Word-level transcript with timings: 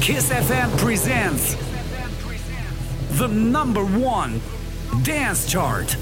Kiss 0.00 0.30
FM 0.30 0.78
presents 0.78 1.56
the 3.18 3.26
number 3.28 3.82
one 3.82 4.40
dance 5.02 5.52
chart. 5.52 5.96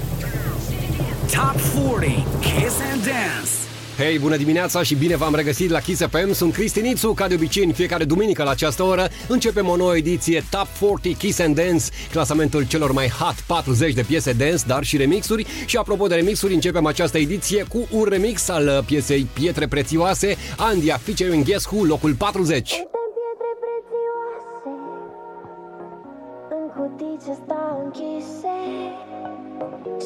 Top 1.29 1.57
40 1.57 2.11
Kiss 2.41 2.79
and 2.91 3.03
Dance. 3.03 3.49
Hei, 3.97 4.19
bună 4.19 4.37
dimineața 4.37 4.83
și 4.83 4.95
bine 4.95 5.15
v-am 5.15 5.35
regăsit 5.35 5.69
la 5.69 5.79
Kiss 5.79 6.01
FM. 6.01 6.33
Sunt 6.33 6.53
Cristinițu, 6.53 7.13
ca 7.13 7.27
de 7.27 7.33
obicei 7.33 7.63
în 7.65 7.73
fiecare 7.73 8.03
duminică 8.03 8.43
la 8.43 8.49
această 8.49 8.83
oră 8.83 9.09
începem 9.27 9.67
o 9.67 9.75
nouă 9.75 9.97
ediție 9.97 10.43
Top 10.49 10.67
40 10.79 11.17
Kiss 11.17 11.39
and 11.39 11.55
Dance, 11.55 11.85
clasamentul 12.11 12.67
celor 12.67 12.91
mai 12.91 13.07
hot 13.09 13.35
40 13.47 13.93
de 13.93 14.01
piese 14.01 14.33
dance, 14.33 14.63
dar 14.67 14.83
și 14.83 14.97
remixuri. 14.97 15.45
Și 15.65 15.77
apropo 15.77 16.07
de 16.07 16.15
remixuri, 16.15 16.53
începem 16.53 16.85
această 16.85 17.17
ediție 17.17 17.63
cu 17.63 17.87
un 17.91 18.03
remix 18.09 18.49
al 18.49 18.83
piesei 18.85 19.27
Pietre 19.33 19.67
Prețioase, 19.67 20.37
Andia 20.57 20.99
featuring 21.03 21.45
Guess 21.45 21.65
Who, 21.65 21.83
locul 21.83 22.13
40. 22.13 22.71
Cutii 27.27 27.33
ce 27.33 27.33
stau 27.43 27.81
închise 27.83 28.57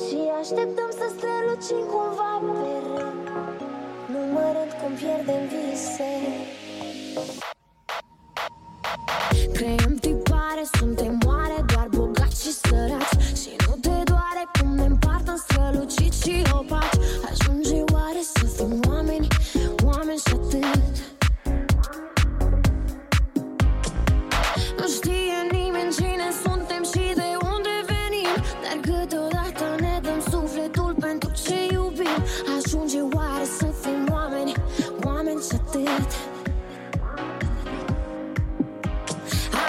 Și 0.03 0.19
așteptăm 0.39 0.89
să 0.99 1.05
strălucim 1.15 1.83
cumva 1.91 2.33
pe 2.47 2.71
rând 2.85 3.27
Numărând 4.13 4.71
cum 4.81 4.91
pierdem 4.93 5.43
vise. 5.51 6.13
Creăm 9.53 9.95
tipare, 9.95 10.63
suntem 10.77 11.19
oare 11.25 11.65
doar 11.73 11.87
bogați 11.95 12.43
și 12.43 12.51
săraci? 12.53 13.37
Și 13.41 13.51
nu 13.67 13.73
te 13.81 14.03
doare 14.03 14.43
cum 14.59 14.75
ne 14.75 14.85
împart 14.85 15.27
în 15.27 15.37
strălucit 15.37 16.13
și 16.13 16.43
opaci. 16.53 16.99
Ajunge 17.29 17.83
oare 17.93 18.21
să 18.33 18.45
fim 18.45 18.79
oameni, 18.87 19.27
oameni 19.83 20.21
și 20.25 20.33
atât 20.33 21.10
cine 25.97 26.27
suntem 26.43 26.83
și 26.83 27.03
de 27.21 27.29
unde 27.53 27.73
venim 27.91 28.35
Dar 28.63 28.77
câteodată 28.87 29.65
ne 29.79 29.99
dăm 30.01 30.21
sufletul 30.31 30.95
pentru 30.99 31.31
ce 31.43 31.57
iubim. 31.73 32.19
Ajunge 32.57 33.01
oare 33.15 33.45
să 33.57 33.67
fim 33.81 34.07
oameni, 34.11 34.53
oameni 35.03 35.41
și 35.47 35.55
atât. 35.59 36.09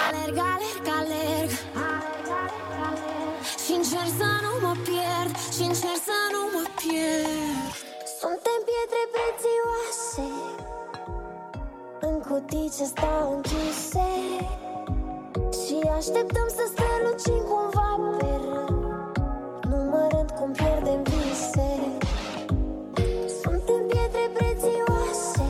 Alerg, 0.05 0.37
alerg, 0.53 0.85
alerg. 0.99 1.49
Și 3.63 3.71
încerc 3.79 4.11
să 4.21 4.29
nu 4.45 4.51
mă 4.63 4.73
pierd 4.87 5.33
Și 5.55 5.61
încerc 5.69 6.01
să 6.09 6.19
nu 6.33 6.41
mă 6.53 6.65
pierd. 6.79 7.71
Suntem 8.19 8.59
pietre 8.67 9.03
prețioase. 9.15 10.27
În 12.07 12.15
cutii 12.25 12.71
ce 12.77 12.83
stau 12.83 13.33
închise 13.35 14.07
Și 15.61 15.77
așteptăm 15.97 16.47
să 16.57 16.63
strălucim 16.73 17.43
cumva 17.49 17.89
pe 18.17 18.31
rând. 18.43 18.83
Numărând 19.71 20.29
cum 20.37 20.51
pierdem 20.51 21.01
vise. 21.03 21.71
Suntem 23.41 23.81
pietre 23.91 24.25
prețioase. 24.37 25.49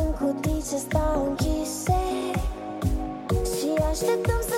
În 0.00 0.10
cutii 0.18 0.64
ce 0.68 0.76
stau 0.76 1.26
închise. 1.28 2.02
Și 3.56 3.70
așteptăm 3.90 4.40
să 4.50 4.53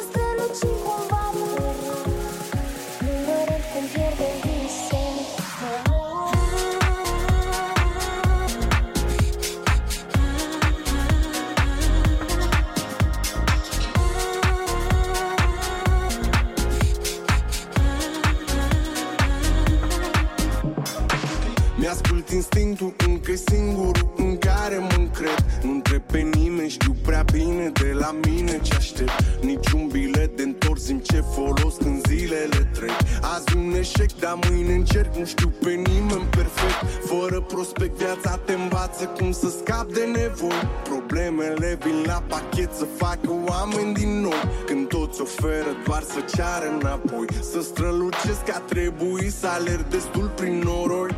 instinctul 22.36 22.94
încă 23.06 23.32
singurul 23.50 24.12
în 24.16 24.38
care 24.38 24.76
mă 24.78 24.94
încred. 24.98 25.44
Nu 25.62 25.70
întreb 25.70 26.02
pe 26.02 26.18
nimeni, 26.18 26.68
știu 26.68 26.94
prea 27.02 27.24
bine 27.32 27.70
de 27.82 27.90
la 27.92 28.14
mine 28.26 28.60
ce 28.62 28.74
aștept. 28.74 29.24
Niciun 29.40 29.88
bilet 29.92 30.36
de 30.36 30.42
întors 30.42 30.88
în 30.88 30.98
ce 30.98 31.20
folos 31.34 31.74
când 31.76 32.06
zilele 32.06 32.70
trec. 32.72 32.98
Azi 33.34 33.56
un 33.56 33.74
eșec, 33.78 34.10
dar 34.20 34.38
mâine 34.48 34.72
încerc, 34.72 35.16
nu 35.16 35.24
știu 35.24 35.48
pe 35.48 35.70
nimeni 35.70 36.26
perfect. 36.30 36.80
Fără 37.04 37.40
prospect 37.40 37.96
viața 37.96 38.36
te 38.44 38.52
învață 38.52 39.04
cum 39.04 39.32
să 39.32 39.48
scap 39.58 39.92
de 39.92 40.04
nevoi. 40.04 40.68
Problemele 40.82 41.78
vin 41.84 42.02
la 42.06 42.22
pachet 42.28 42.72
să 42.72 42.86
facă 42.96 43.30
oameni 43.48 43.94
din 43.94 44.20
noi. 44.20 44.42
Când 44.66 44.88
toți 44.88 45.20
oferă 45.20 45.70
doar 45.84 46.02
să 46.02 46.36
ceară 46.36 46.66
înapoi. 46.80 47.26
Să 47.50 47.60
strălucesc 47.60 48.44
a 48.56 48.58
trebui 48.58 49.30
să 49.30 49.46
alerg 49.46 49.86
destul 49.88 50.32
prin 50.36 50.58
noroi 50.58 51.14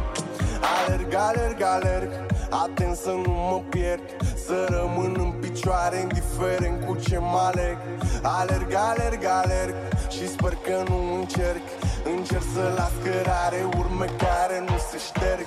Alerg, 0.61 1.15
alerg, 1.15 1.63
alerg. 1.63 2.11
Atent 2.51 2.97
să 2.97 3.11
nu 3.11 3.33
mă 3.33 3.61
pierd 3.69 4.01
Să 4.47 4.67
rămân 4.69 5.17
în 5.19 5.33
picioare 5.41 5.97
Indiferent 5.99 6.85
cu 6.85 6.97
ce 6.97 7.19
mă 7.19 7.41
aleg. 7.51 7.77
Alerg, 8.23 8.73
alerg, 8.75 9.25
alerg 9.25 9.75
Și 10.09 10.29
sper 10.29 10.55
că 10.65 10.83
nu 10.89 11.15
încerc. 11.19 11.63
Încerc 12.17 12.43
să 12.55 12.73
las 12.77 12.93
cărare 13.05 13.61
Urme 13.79 14.07
care 14.25 14.59
nu 14.69 14.77
se 14.91 14.99
șterg. 15.09 15.47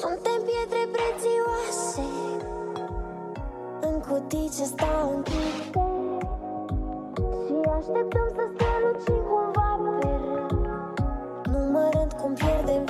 Suntem 0.00 0.38
pietre 0.48 0.82
prețioase. 0.94 2.06
În 3.80 3.96
cutii 4.06 4.50
ce 4.56 4.64
stau 4.64 5.04
închise 5.14 5.84
Și 7.44 7.54
așteptăm 7.76 8.28
să 8.36 8.44
strălucim 8.54 9.22
cumva 9.30 9.70
pe 9.84 10.08
rând. 10.24 10.66
Numărând 11.54 12.12
cum 12.20 12.32
pierdem 12.34 12.84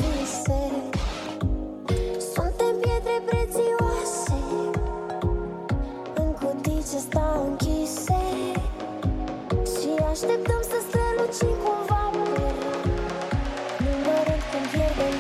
așteptăm 10.13 10.63
să 10.71 10.79
strălucim 10.87 11.55
cumva 11.63 12.03
pe 12.15 12.25
rând 12.35 12.85
Numărând 13.85 14.43
cum 14.51 14.63
pierdem 14.73 15.15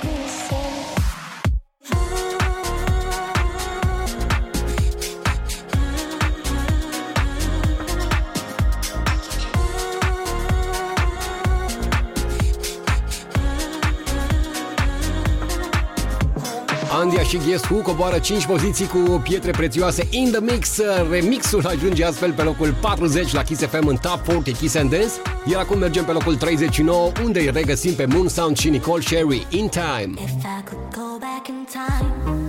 Andia 17.02 17.22
și 17.22 17.36
Guess 17.36 17.64
Who 17.64 17.76
coboară 17.76 18.18
5 18.18 18.46
poziții 18.46 18.86
cu 18.86 19.20
pietre 19.22 19.50
prețioase 19.50 20.06
in 20.10 20.30
the 20.30 20.40
mix. 20.40 20.78
Remixul 21.10 21.66
ajunge 21.66 22.04
astfel 22.04 22.32
pe 22.32 22.42
locul 22.42 22.74
40 22.80 23.32
la 23.32 23.42
Kiss 23.42 23.60
FM 23.60 23.86
în 23.86 23.96
Top 23.96 24.20
40 24.26 24.56
Kiss 24.56 24.74
and 24.74 24.90
Dance. 24.90 25.12
Iar 25.44 25.60
acum 25.60 25.78
mergem 25.78 26.04
pe 26.04 26.12
locul 26.12 26.36
39 26.36 27.12
unde 27.24 27.40
îi 27.40 27.50
regăsim 27.52 27.94
pe 27.94 28.06
Moon 28.06 28.28
Sound 28.28 28.56
și 28.56 28.68
Nicole 28.68 29.02
Sherry 29.02 29.46
In 29.50 29.68
Time. 29.68 30.12
If 30.12 30.30
I 30.30 30.62
could 30.68 30.94
go 30.94 31.18
back 31.18 31.48
in 31.48 31.66
time, 31.70 32.41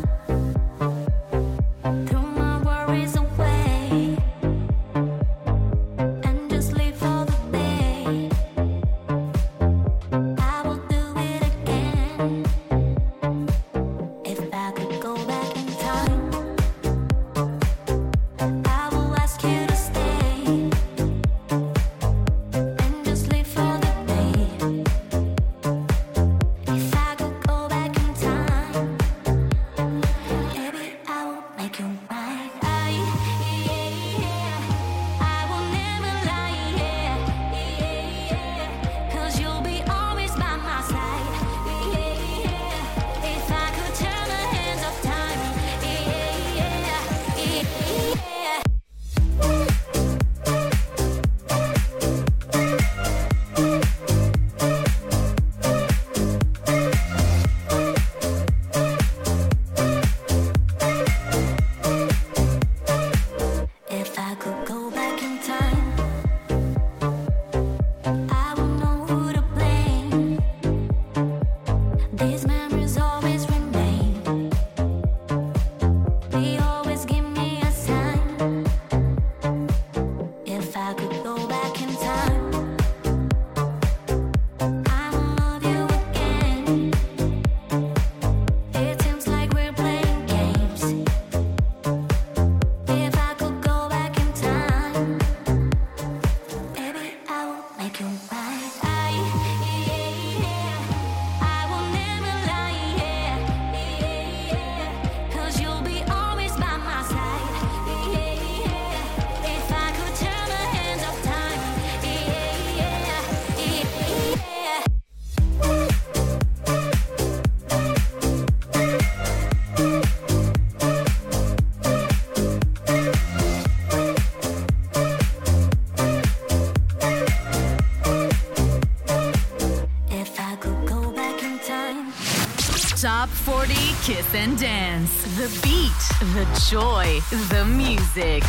Top 133.23 133.29
40 133.29 133.73
Kiss 134.03 134.35
and 134.35 134.59
Dance. 134.59 135.23
The 135.37 135.47
beat, 135.63 136.33
the 136.33 136.45
joy, 136.69 137.21
the 137.47 137.63
music. 137.63 138.43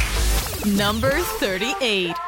Number 0.67 1.13
38. 1.39 2.24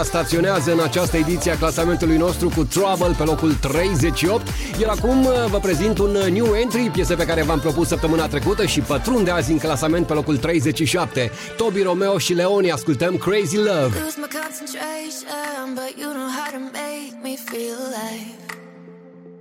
On. 0.00 0.10
Georgia 0.10 0.18
staționează 0.18 0.72
în 0.72 0.80
această 0.80 1.16
ediție 1.16 1.50
a 1.50 1.56
clasamentului 1.56 2.16
nostru 2.16 2.48
cu 2.48 2.64
Trouble 2.64 3.14
pe 3.16 3.22
locul 3.22 3.54
38. 3.54 4.46
Iar 4.80 4.90
acum 4.90 5.24
uh, 5.24 5.32
vă 5.48 5.58
prezint 5.58 5.98
un 5.98 6.14
uh, 6.14 6.26
new 6.26 6.54
entry, 6.54 6.90
piesă 6.92 7.16
pe 7.16 7.26
care 7.26 7.42
v-am 7.42 7.60
propus 7.60 7.88
săptămâna 7.88 8.26
trecută 8.26 8.66
și 8.66 8.80
pătrunde 8.80 9.30
azi 9.30 9.52
în 9.52 9.58
clasament 9.58 10.06
pe 10.06 10.12
locul 10.12 10.36
37. 10.36 11.30
Toby 11.56 11.82
Romeo 11.82 12.18
și 12.18 12.32
Leoni 12.32 12.72
ascultăm 12.72 13.16
Crazy 13.16 13.56
Love. 13.56 13.96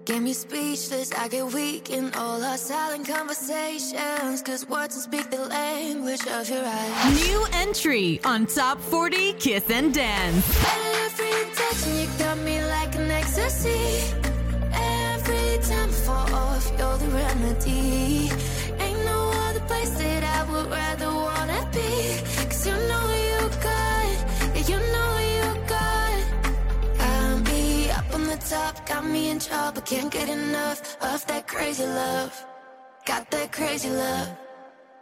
Get 0.10 0.24
me 0.24 0.34
speechless, 0.34 1.14
I 1.14 1.28
get 1.28 1.46
weak 1.54 1.92
in 1.92 2.12
all 2.16 2.44
our 2.44 2.58
silent 2.58 3.08
conversations. 3.08 4.42
Cause 4.42 4.68
words 4.68 4.96
don't 4.96 5.04
speak 5.04 5.30
the 5.30 5.46
language 5.46 6.26
of 6.26 6.50
your 6.50 6.66
eyes. 6.66 7.28
New 7.28 7.46
entry 7.54 8.20
on 8.26 8.48
Top 8.48 8.82
40 8.82 9.34
Kiss 9.34 9.70
and 9.70 9.94
Dance. 9.94 10.48
Every 11.06 11.52
touch 11.54 11.88
you 11.94 12.08
got 12.18 12.40
me 12.40 12.60
like 12.66 12.96
an 12.96 13.12
ecstasy. 13.12 14.16
Every 14.74 15.60
time 15.70 15.90
I 15.90 16.02
fall 16.08 16.34
off, 16.34 16.72
you're 16.80 16.98
the 16.98 17.08
remedy. 17.10 18.32
Ain't 18.80 19.06
no 19.06 19.32
other 19.46 19.64
place 19.68 19.92
that 19.92 20.24
I 20.24 20.52
would 20.52 20.72
rather 20.72 21.14
wanna 21.14 21.70
be. 21.72 22.18
Cause 22.50 22.66
you 22.66 22.74
know 22.74 23.19
top, 28.40 28.86
got 28.86 29.06
me 29.06 29.30
in 29.30 29.40
trouble. 29.40 29.82
Can't 29.82 30.12
get 30.12 30.30
enough 30.30 30.98
of 31.02 31.26
that 31.28 31.48
crazy 31.48 31.86
love. 31.86 32.46
Got 33.06 33.30
that 33.32 33.52
crazy 33.52 33.90
love. 33.90 34.30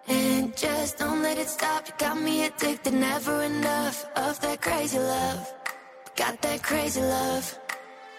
And 0.08 0.56
just 0.56 0.98
don't 0.98 1.22
let 1.22 1.38
it 1.38 1.50
stop. 1.50 1.88
You 1.88 1.94
got 1.98 2.20
me 2.22 2.46
addicted, 2.46 2.94
never 2.94 3.44
enough 3.44 4.06
of 4.16 4.40
that 4.42 4.62
crazy 4.62 5.00
love. 5.00 5.54
Got 6.16 6.42
that 6.42 6.64
crazy 6.64 7.02
love. 7.02 7.60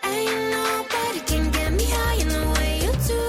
Ain't 0.05 0.51
nobody 0.51 1.21
can 1.21 1.51
get 1.51 1.73
me 1.73 1.85
high 1.87 2.21
in 2.23 2.29
the 2.29 2.47
way 2.57 2.73
you 2.85 2.93
do. 3.13 3.23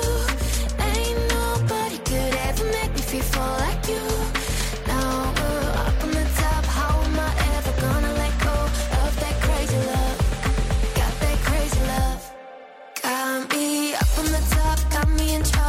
Ain't 0.91 1.21
nobody 1.37 1.97
could 2.09 2.35
ever 2.47 2.65
make 2.65 2.93
me 2.93 3.01
feel 3.01 3.41
like 3.63 3.78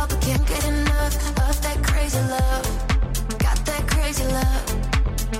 But 0.08 0.20
can't 0.22 0.46
get 0.46 0.64
enough 0.66 1.14
of 1.46 1.60
that 1.62 1.78
crazy 1.84 2.18
love, 2.20 2.64
got 3.38 3.58
that 3.66 3.86
crazy 3.86 4.24
love, 4.24 4.64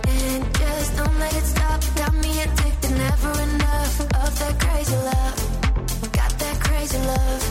and 0.07 0.21
it 0.37 0.55
just 0.59 0.97
don't 0.97 1.19
let 1.19 1.35
it 1.35 1.45
stop. 1.45 1.81
Got 1.97 2.15
me 2.15 2.43
addicted, 2.43 2.93
never 2.93 3.33
enough 3.41 4.01
of 4.01 4.39
that 4.39 4.61
crazy 4.61 4.97
love, 4.97 6.13
got 6.13 6.31
that 6.39 6.61
crazy 6.61 6.99
love. 6.99 7.43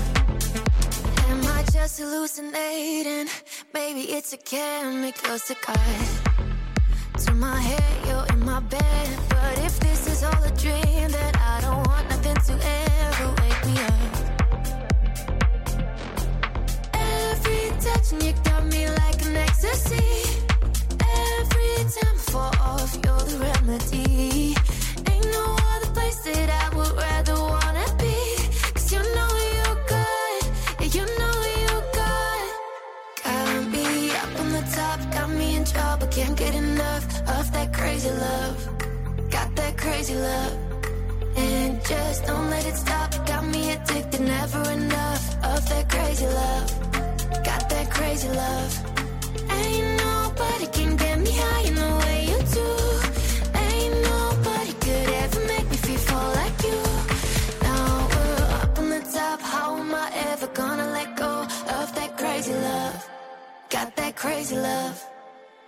Am 1.29 1.45
I 1.47 1.63
just 1.71 1.99
hallucinating? 1.99 3.27
Maybe 3.73 4.01
it's 4.13 4.33
a 4.33 4.37
chemical 4.37 5.39
side 5.39 5.57
to 7.25 7.33
my 7.33 7.59
head. 7.59 8.07
You're 8.07 8.27
in 8.33 8.45
my 8.45 8.61
head, 8.71 9.19
but 9.29 9.57
if 9.65 9.79
this 9.79 10.07
is 10.07 10.23
all 10.23 10.43
a 10.43 10.51
dream, 10.51 11.09
then 11.09 11.35
I 11.35 11.59
don't 11.61 11.85
want 11.87 12.07
nothing 12.09 12.35
to 12.35 12.53
ever 12.53 13.29
wake 13.41 13.65
me 13.65 13.81
up. 13.81 14.28
Just 41.89 42.25
don't 42.25 42.49
let 42.49 42.65
it 42.65 42.75
stop. 42.75 43.11
Got 43.25 43.45
me 43.47 43.71
addicted, 43.71 44.21
never 44.21 44.61
enough 44.71 45.35
of 45.43 45.67
that 45.69 45.89
crazy 45.89 46.25
love. 46.25 46.88
Got 47.43 47.69
that 47.69 47.87
crazy 47.91 48.29
love. 48.29 48.73
Ain't 49.51 49.97
nobody 49.97 50.67
can 50.67 50.95
get 50.95 51.19
me 51.19 51.31
high 51.31 51.63
in 51.69 51.75
the 51.75 51.91
way 52.03 52.17
you 52.31 52.39
do. 52.57 52.69
Ain't 53.65 53.95
nobody 54.13 54.73
could 54.85 55.09
ever 55.23 55.41
make 55.47 55.69
me 55.69 55.77
feel 55.77 55.97
fall 56.09 56.29
like 56.41 56.57
you. 56.63 56.79
Now 57.61 58.07
we're 58.11 58.45
up 58.61 58.79
on 58.79 58.89
the 58.89 59.01
top. 59.13 59.41
How 59.41 59.77
am 59.77 59.93
I 59.93 60.11
ever 60.31 60.47
gonna 60.47 60.87
let 60.91 61.15
go 61.15 61.43
of 61.77 61.87
that 61.95 62.17
crazy 62.17 62.53
love? 62.53 63.09
Got 63.69 63.95
that 63.95 64.15
crazy 64.15 64.55
love. 64.55 65.05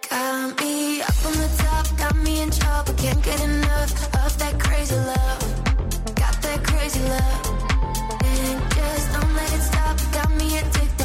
Got 0.10 0.60
me 0.60 1.02
up 1.02 1.26
on 1.26 1.34
the 1.34 1.50
top, 1.58 1.86
got 1.98 2.16
me 2.18 2.42
in 2.42 2.50
trouble. 2.52 2.94
Can't 2.96 3.24
get 3.24 3.40
enough 3.42 3.92
of 4.26 4.38
that 4.40 4.60
crazy 4.60 4.96
love. 4.96 5.42
Got 6.16 6.36
that 6.42 6.60
crazy 6.64 7.02
love. 7.14 7.46
And 8.24 8.74
just 8.76 9.14
don't 9.14 9.34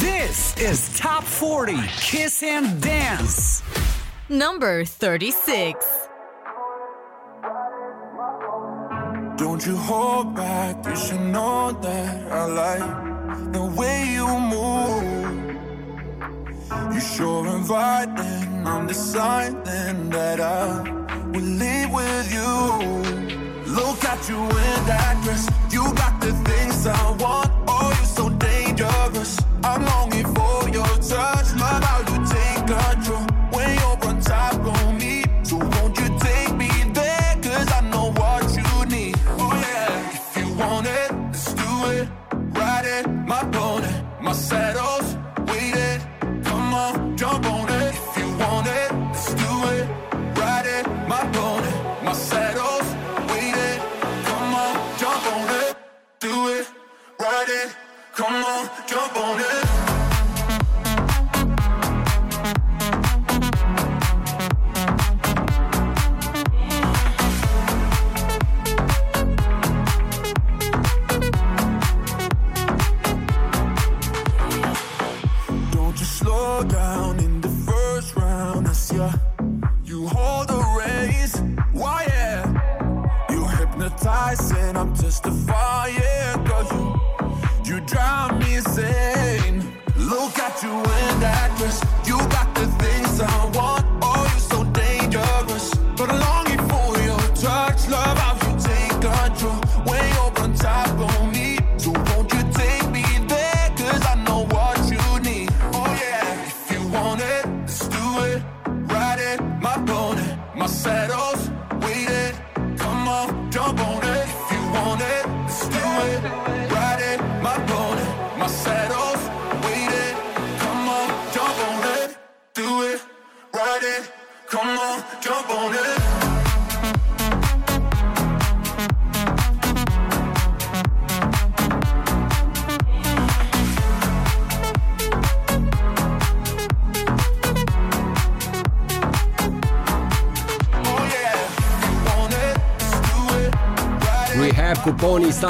This 0.00 0.56
is 0.56 0.98
Top 0.98 1.24
40 1.24 1.76
Kiss 2.00 2.42
and 2.42 2.80
Dance. 2.80 3.62
Number 4.30 4.82
36. 4.82 5.84
Don't 9.36 9.66
you 9.66 9.76
hold 9.76 10.34
back, 10.34 10.86
you 10.86 10.96
should 10.96 11.20
know 11.20 11.72
that 11.82 12.32
I 12.32 12.46
like 12.46 13.52
the 13.52 13.62
way 13.78 14.08
you 14.16 14.26
move. 14.54 15.04
You 16.94 17.00
sure 17.02 17.46
inviting, 17.48 18.66
I'm 18.66 18.86
deciding 18.86 20.08
that 20.16 20.40
I 20.40 20.80
will 21.28 21.50
live 21.64 21.92
with 21.92 22.32
you. 22.32 23.74
Look 23.74 24.02
at 24.06 24.26
you 24.30 24.40
in 24.44 24.78
that 24.88 25.20
dress, 25.24 25.46
you 25.70 25.82
got 25.92 26.18
the 26.22 26.32
things 26.48 26.86
I 26.86 27.10
want 27.20 27.69
I'm 29.62 29.84
longing 29.84 30.26
for 30.34 30.68
your 30.70 30.86
touch. 30.98 31.59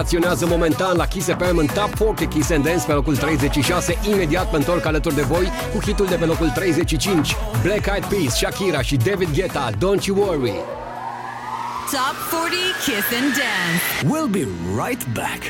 staționează 0.00 0.46
momentan 0.46 0.96
la 0.96 1.06
Kiss 1.06 1.26
FM 1.26 1.56
în 1.56 1.66
Top 1.66 1.98
40 1.98 2.28
Kiss 2.32 2.50
and 2.50 2.64
Dance 2.64 2.84
pe 2.86 2.92
locul 2.92 3.16
36. 3.16 3.98
Imediat 4.12 4.50
mă 4.50 4.56
întorc 4.56 4.86
alături 4.86 5.14
de 5.14 5.22
voi 5.22 5.50
cu 5.74 5.80
hitul 5.80 6.06
de 6.06 6.14
pe 6.14 6.24
locul 6.24 6.50
35, 6.54 7.36
Black 7.62 7.86
Eyed 7.86 8.04
Peas, 8.04 8.36
Shakira 8.36 8.82
și 8.82 8.96
David 8.96 9.28
Guetta, 9.34 9.70
Don't 9.70 10.04
You 10.04 10.18
Worry. 10.18 10.54
Top 11.90 12.14
40 12.30 12.58
Kiss 12.84 13.06
and 13.20 13.30
Dance. 13.40 13.84
We'll 14.12 14.30
be 14.30 14.46
right 14.82 15.04
back. 15.14 15.40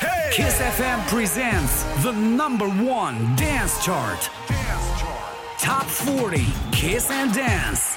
Hey! 0.00 0.42
Kiss 0.42 0.56
FM 0.76 0.98
presents 1.14 1.74
the 2.02 2.12
number 2.40 2.68
one 3.02 3.16
dance 3.36 3.74
chart. 3.86 4.30
Dance 4.48 4.88
chart. 5.00 5.32
Top 5.68 5.86
40 5.86 6.40
Kiss 6.70 7.10
and 7.10 7.34
Dance. 7.34 7.87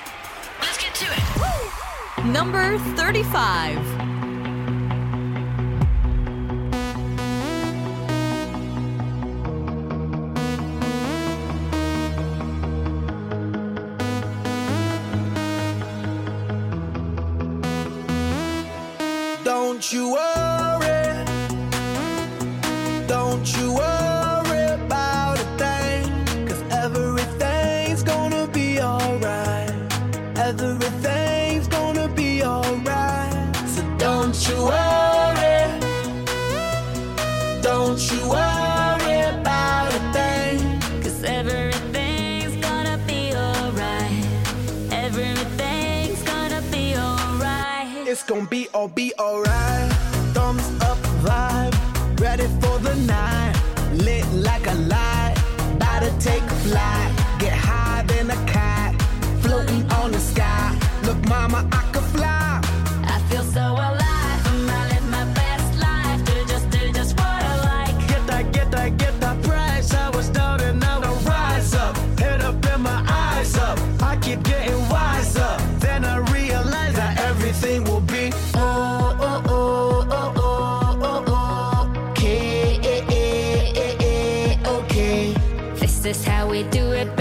Number 2.26 2.78
35. 2.96 4.21
this 86.14 86.26
how 86.26 86.46
we 86.46 86.64
do 86.64 86.92
it. 86.92 87.21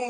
Hare 0.00 0.09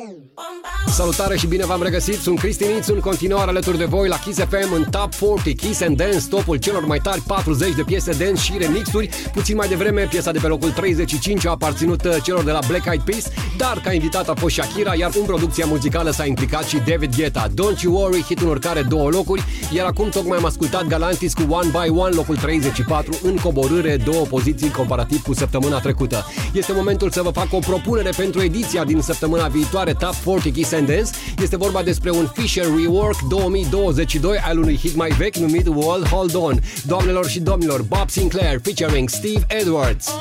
Salutare 0.86 1.36
și 1.36 1.46
bine 1.46 1.66
v-am 1.66 1.82
regăsit, 1.82 2.18
sunt 2.18 2.38
Cristi 2.38 2.66
Nițu, 2.66 2.94
în 2.94 3.00
continuare 3.00 3.50
alături 3.50 3.78
de 3.78 3.84
voi 3.84 4.08
la 4.08 4.18
Kiss 4.18 4.38
FM 4.38 4.72
în 4.72 4.84
Top 4.90 5.14
40 5.14 5.60
Kiss 5.60 5.80
and 5.80 5.96
Dance, 5.96 6.26
topul 6.28 6.56
celor 6.56 6.86
mai 6.86 6.98
tari 6.98 7.20
40 7.20 7.74
de 7.74 7.82
piese 7.82 8.12
dance 8.12 8.42
și 8.42 8.58
remixuri. 8.58 9.08
Puțin 9.32 9.56
mai 9.56 9.68
devreme, 9.68 10.06
piesa 10.10 10.32
de 10.32 10.38
pe 10.38 10.46
locul 10.46 10.70
35 10.70 11.46
a 11.46 11.50
aparținut 11.50 12.04
uh, 12.04 12.16
celor 12.22 12.44
de 12.44 12.50
la 12.50 12.58
Black 12.68 12.86
Eyed 12.86 13.00
Peas, 13.00 13.28
dar 13.56 13.80
ca 13.84 13.92
invitat 13.92 14.28
a 14.28 14.34
fost 14.34 14.54
Shakira, 14.54 14.94
iar 14.94 15.10
în 15.18 15.24
producția 15.24 15.66
muzicală 15.66 16.10
s-a 16.10 16.24
implicat 16.24 16.64
și 16.64 16.76
David 16.76 17.14
Guetta. 17.16 17.48
Don't 17.48 17.80
You 17.82 17.94
Worry, 17.94 18.22
hit 18.22 18.40
în 18.40 18.48
oricare 18.48 18.82
două 18.82 19.08
locuri, 19.08 19.44
iar 19.72 19.86
acum 19.86 20.08
tocmai 20.08 20.38
am 20.38 20.44
ascultat 20.44 20.86
Galantis 20.86 21.34
cu 21.34 21.42
One 21.48 21.68
by 21.70 21.98
One, 21.98 22.14
locul 22.14 22.36
34, 22.36 23.18
în 23.22 23.36
coborâre 23.36 23.96
două 23.96 24.24
poziții 24.24 24.70
comparativ 24.70 25.22
cu 25.22 25.34
săptămâna 25.34 25.80
trecută. 25.80 26.24
Este 26.52 26.72
momentul 26.72 27.10
să 27.10 27.22
vă 27.22 27.30
fac 27.30 27.52
o 27.52 27.58
propunere 27.58 28.10
pentru 28.16 28.42
ediția 28.42 28.84
din 28.84 29.00
săptămâna 29.00 29.46
viitoare, 29.46 29.92
Top 30.00 30.14
40 30.14 30.50
Kiss 30.50 30.72
and 30.72 30.86
Dance. 30.86 31.18
Este 31.42 31.56
vorba 31.56 31.82
despre 31.82 32.10
un 32.10 32.30
Fisher 32.34 32.66
Rework 32.76 33.20
2022 33.28 34.38
al 34.44 34.58
unui 34.58 34.76
hit 34.76 34.94
mai 34.94 35.10
vechi 35.10 35.36
numit 35.36 35.66
Wall 35.66 36.06
Hold 36.06 36.34
On. 36.34 36.60
Doamnelor 36.86 37.28
și 37.28 37.40
domnilor, 37.40 37.82
Bob 37.82 38.10
Sinclair 38.10 38.60
featuring 38.62 39.08
Steve 39.08 39.44
Edwards. 39.48 40.08
Oh, 40.08 40.14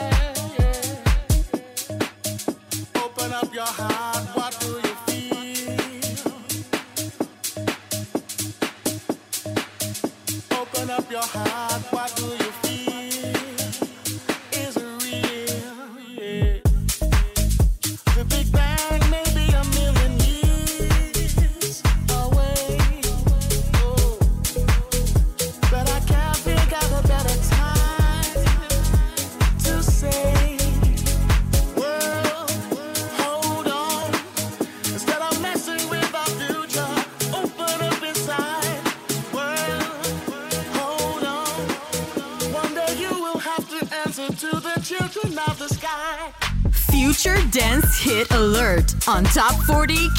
yeah, 0.00 0.34
yeah. 0.58 0.74
Open 3.04 3.30
up 3.42 3.52
your 3.54 3.66
heart. 3.76 3.93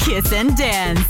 Kiss 0.06 0.32
and 0.32 0.56
Dance. 0.56 1.05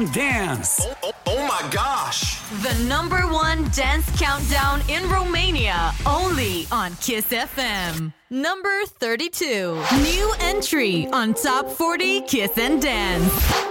and 0.00 0.12
dance. 0.12 0.80
Oh, 0.82 0.94
oh, 1.04 1.12
oh, 1.26 1.46
my 1.46 1.68
gosh. 1.70 2.40
The 2.62 2.84
number 2.84 3.20
one 3.20 3.68
dance 3.70 4.08
countdown 4.18 4.82
in 4.88 5.08
Romania, 5.10 5.92
only 6.06 6.66
on 6.72 6.94
Kiss 6.96 7.28
FM. 7.28 8.12
Number 8.30 8.84
32. 8.86 9.74
New 10.02 10.34
entry 10.40 11.06
on 11.12 11.34
Top 11.34 11.68
40 11.68 12.22
Kiss 12.22 12.56
and 12.56 12.80
Dance. 12.80 13.69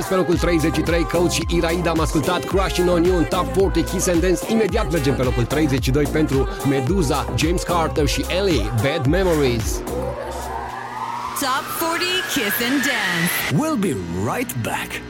Miles 0.00 0.14
pe 0.14 0.18
locul 0.18 0.38
33, 0.38 1.02
Coach 1.02 1.30
și 1.30 1.46
Iraida 1.48 1.90
am 1.90 2.00
ascultat 2.00 2.44
Crushing 2.44 2.88
On 2.88 3.04
You 3.04 3.16
în 3.16 3.24
Top 3.24 3.46
40 3.46 3.88
Kiss 3.88 4.06
and 4.06 4.20
Dance. 4.20 4.52
Imediat 4.52 4.90
mergem 4.90 5.14
pe 5.14 5.22
locul 5.22 5.44
32 5.44 6.04
pentru 6.04 6.48
Medusa, 6.68 7.34
James 7.36 7.62
Carter 7.62 8.06
și 8.06 8.24
Ellie, 8.28 8.72
Bad 8.82 9.06
Memories. 9.06 9.72
Top 11.40 11.64
40 11.78 12.08
Kiss 12.32 12.56
and 12.70 12.82
Dance. 12.88 13.32
We'll 13.52 13.80
be 13.80 13.96
right 14.32 14.54
back. 14.62 15.02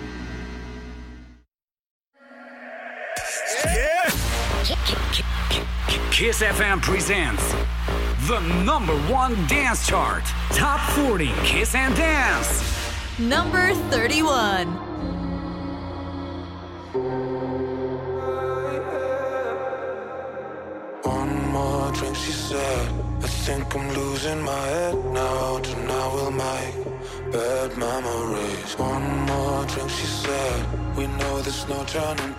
Kiss 6.10 6.42
FM 6.42 6.80
presents 6.80 7.54
the 8.26 8.40
number 8.64 8.94
one 9.10 9.34
dance 9.46 9.86
chart, 9.88 10.24
Top 10.50 10.80
40 10.80 11.32
Kiss 11.44 11.74
and 11.74 11.94
Dance. 11.96 12.69
Number 13.20 13.74
31. 13.90 14.90
drink, 21.92 22.16
she 22.16 22.32
said. 22.32 22.88
I 23.22 23.26
think 23.26 23.74
I'm 23.74 23.88
losing 23.94 24.42
my 24.42 24.66
head 24.74 24.94
now. 25.12 25.58
Tonight 25.58 26.10
we'll 26.14 26.30
make 26.30 26.74
bad 27.32 27.76
memories. 27.76 28.72
One 28.78 29.26
more 29.26 29.64
drink, 29.66 29.90
she 29.90 30.06
said. 30.06 30.96
We 30.96 31.06
know 31.06 31.40
there's 31.42 31.68
no 31.68 31.84
turning 31.84 32.29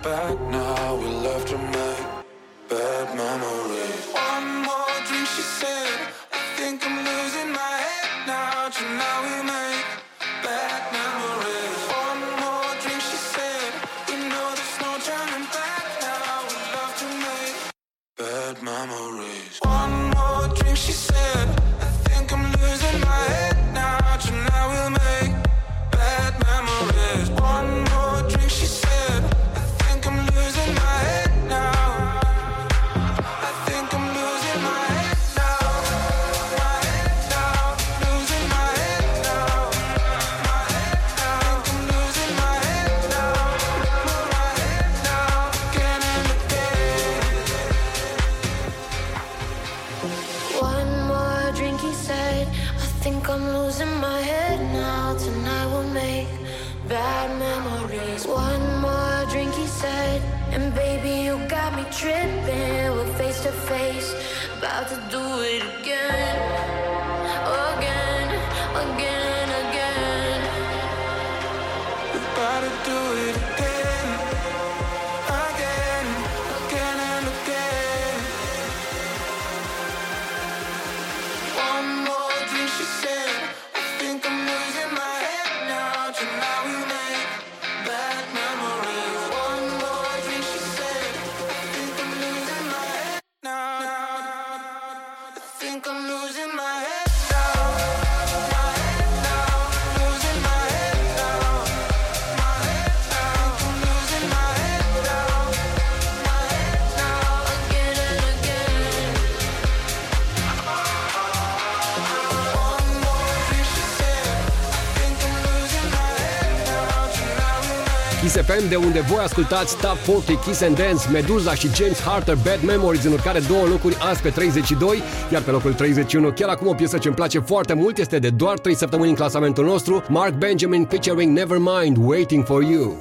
FM, 118.52 118.68
de 118.68 118.76
unde 118.76 119.00
voi 119.00 119.18
ascultați 119.22 119.76
Top 119.76 119.96
40 119.96 120.38
Kiss 120.44 120.62
and 120.62 120.76
Dance, 120.76 121.08
Meduza 121.12 121.54
și 121.54 121.68
James 121.74 122.00
Harter, 122.00 122.34
Bad 122.44 122.62
Memories, 122.66 123.04
în 123.04 123.12
urcare 123.12 123.40
două 123.48 123.66
locuri 123.66 123.96
azi 124.10 124.22
pe 124.22 124.28
32, 124.28 125.02
iar 125.32 125.42
pe 125.42 125.50
locul 125.50 125.72
31, 125.72 126.30
chiar 126.30 126.48
acum 126.48 126.66
o 126.66 126.74
piesă 126.74 126.98
ce 126.98 127.06
îmi 127.06 127.16
place 127.16 127.38
foarte 127.38 127.74
mult, 127.74 127.98
este 127.98 128.18
de 128.18 128.30
doar 128.30 128.58
3 128.58 128.74
săptămâni 128.74 129.08
în 129.08 129.16
clasamentul 129.16 129.64
nostru, 129.64 130.04
Mark 130.08 130.34
Benjamin 130.34 130.84
featuring 130.84 131.36
Nevermind, 131.36 131.96
Waiting 132.00 132.44
for 132.44 132.62
You. 132.62 132.96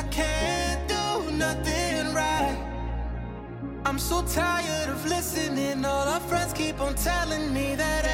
I 0.00 0.02
can't 0.04 0.88
do 0.88 1.30
nothing 1.32 2.14
right. 2.14 2.56
I'm 3.84 3.98
so 3.98 4.22
tired 4.22 4.88
of 4.88 5.04
listening. 5.04 5.84
All 5.84 6.08
our 6.08 6.20
friends 6.20 6.54
keep 6.54 6.80
on 6.80 6.94
telling 6.94 7.52
me 7.52 7.74
that 7.74 8.06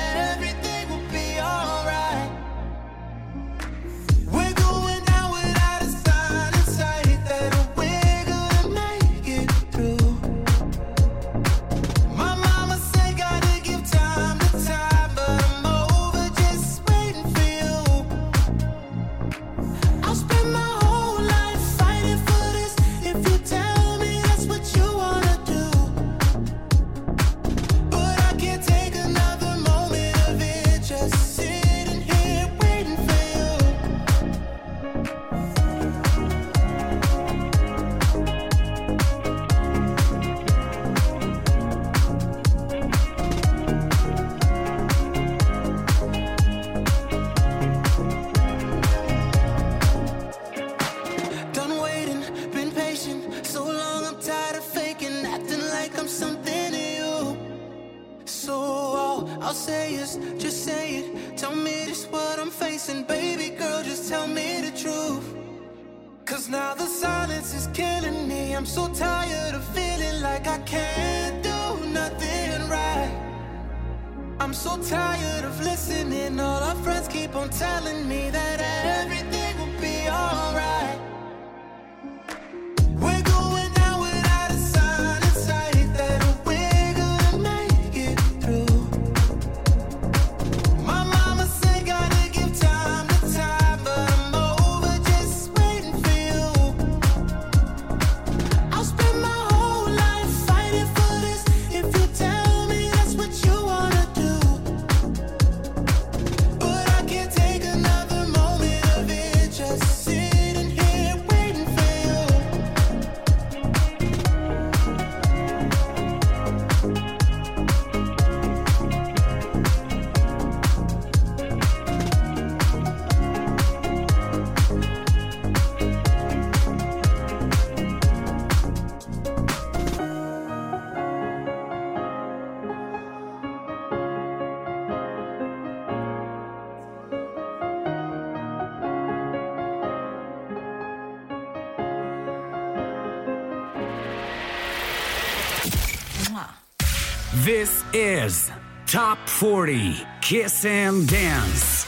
40 149.36 149.94
Kiss 150.22 150.64
and 150.64 151.06
Dance. 151.06 151.86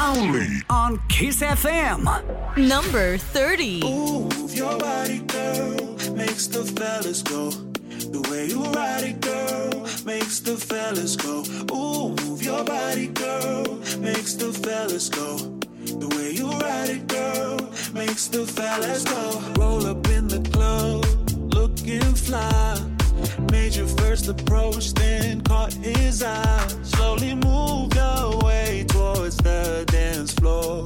Only 0.00 0.48
on 0.68 1.00
Kiss 1.08 1.40
FM. 1.40 2.02
Number 2.56 3.16
30. 3.16 3.82
Move 3.82 4.52
your 4.52 4.76
body, 4.78 5.20
girl, 5.20 5.96
makes 6.16 6.48
the 6.48 6.64
fellas 6.64 7.22
go. 7.22 7.50
The 7.50 8.26
way 8.28 8.46
you 8.46 8.64
ride 8.64 9.04
it, 9.04 9.20
girl, 9.20 9.86
makes 10.04 10.40
the 10.40 10.56
fellas 10.56 11.14
go. 11.14 11.44
Ooh, 11.72 12.16
move 12.24 12.42
your 12.42 12.64
body, 12.64 13.06
girl, 13.06 13.76
makes 14.00 14.34
the 14.34 14.52
fellas 14.52 15.08
go. 15.08 15.36
The 15.86 16.08
way 16.16 16.32
you 16.32 16.50
ride 16.50 16.90
it, 16.90 17.06
girl, 17.06 17.58
makes 17.94 18.26
the 18.26 18.44
fellas 18.44 19.04
go. 19.04 19.40
Roll 19.56 19.86
up 19.86 20.04
in 20.08 20.26
the 20.26 20.40
club, 20.50 21.04
looking 21.54 22.12
fly. 22.16 22.91
Made 23.50 23.74
your 23.74 23.86
first 23.86 24.28
approach, 24.28 24.92
then 24.94 25.40
caught 25.42 25.72
his 25.72 26.22
eye. 26.22 26.66
Slowly 26.82 27.34
moved 27.34 27.96
away 27.98 28.84
towards 28.88 29.36
the 29.38 29.84
dance 29.88 30.32
floor. 30.34 30.84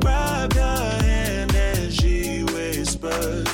Grabbed 0.00 0.54
her 0.54 0.98
hand 1.02 1.54
and 1.54 1.92
she 1.92 2.44
whispered, 2.44 3.48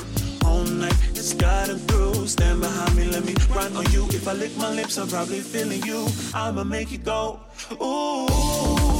All 0.45 0.65
night, 0.65 0.97
it's 1.11 1.35
gotten 1.35 1.79
through. 1.79 2.27
Stand 2.27 2.61
behind 2.61 2.97
me, 2.97 3.05
let 3.05 3.25
me 3.25 3.35
run 3.51 3.77
on 3.77 3.91
you. 3.93 4.07
If 4.11 4.29
I 4.29 4.33
lick 4.33 4.57
my 4.57 4.71
lips, 4.71 4.97
I'm 4.99 5.09
probably 5.09 5.41
feeling 5.41 5.83
you. 5.83 6.07
I'ma 6.35 6.65
make 6.65 6.93
it 6.93 7.05
go. 7.05 7.41
Ooh, 7.73 8.27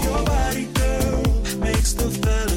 your 0.05 0.23
body, 0.25 0.67
girl, 0.75 1.23
makes 1.59 1.93
the 1.93 2.11
fellow. 2.11 2.54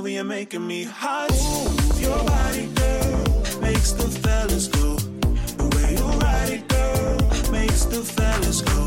over, 0.00 0.08
you're 0.08 0.24
making 0.24 0.66
me 0.66 0.82
hot. 0.82 1.30
Ooh, 1.30 2.00
your 2.00 2.24
body, 2.24 2.66
girl, 2.68 3.60
makes 3.60 3.92
the 3.92 4.08
fellas 4.22 4.66
go. 4.68 4.96
The 4.96 5.66
way 5.76 5.94
you 5.94 6.06
ride 6.20 6.52
it, 6.56 6.68
girl, 6.68 7.52
makes 7.52 7.84
the 7.84 8.02
fellas 8.02 8.62
go. 8.62 8.79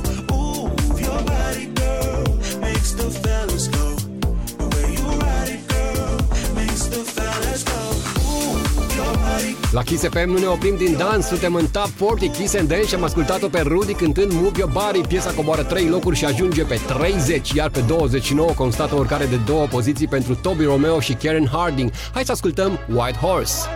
La 9.74 9.82
Kiss 9.82 10.04
FM 10.04 10.30
nu 10.30 10.38
ne 10.38 10.46
oprim 10.46 10.76
din 10.78 10.98
dans, 10.98 11.26
suntem 11.26 11.56
în 11.56 11.68
Top 11.72 11.90
40 11.90 12.36
Kiss 12.36 12.56
and 12.56 12.68
Dance 12.68 12.86
și 12.86 12.96
am 12.96 13.04
ascultat-o 13.04 13.48
pe 13.48 13.62
Rudy 13.62 13.94
cântând 13.94 14.32
Move 14.32 14.58
Your 14.58 14.72
Body. 14.72 15.08
Piesa 15.08 15.32
coboară 15.32 15.64
3 15.64 15.88
locuri 15.88 16.16
și 16.16 16.26
ajunge 16.26 16.64
pe 16.64 16.80
30, 16.88 17.52
iar 17.52 17.70
pe 17.70 17.80
29 17.88 18.50
constată 18.56 18.96
o 18.96 18.98
urcare 18.98 19.26
de 19.26 19.40
două 19.46 19.66
poziții 19.66 20.08
pentru 20.08 20.36
Toby 20.36 20.64
Romeo 20.64 21.00
și 21.00 21.14
Karen 21.14 21.48
Harding. 21.52 21.92
Hai 22.14 22.26
să 22.26 22.32
ascultăm 22.32 22.80
White 22.96 23.18
Horse. 23.18 23.68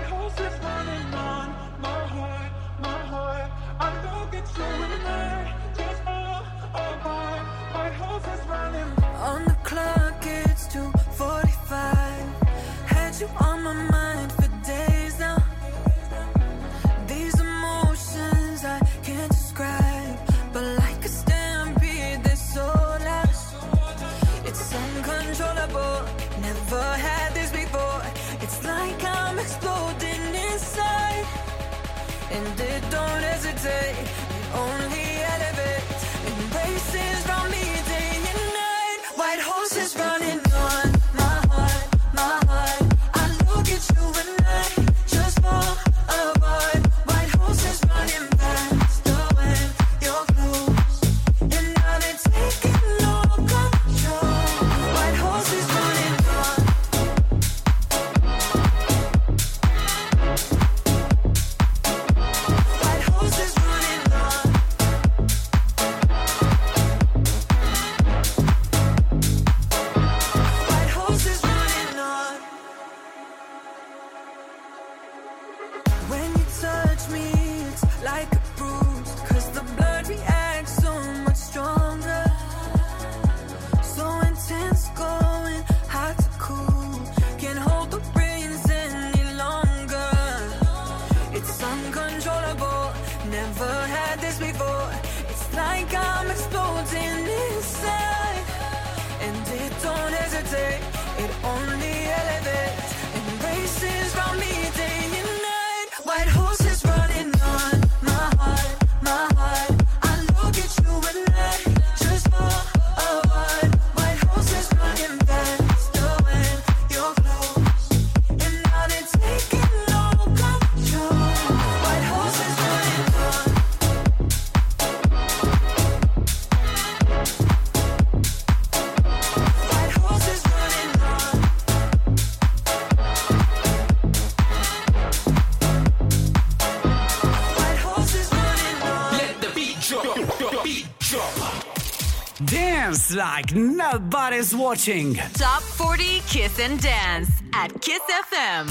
dance 143.08 143.16
like 143.16 143.54
nobody's 143.56 144.56
watching. 144.56 145.16
Top 145.34 145.62
40 145.62 146.22
Kiss 146.28 146.60
and 146.60 146.82
Dance 146.82 147.30
at 147.54 147.82
Kiss 147.82 148.02
FM. 148.02 148.70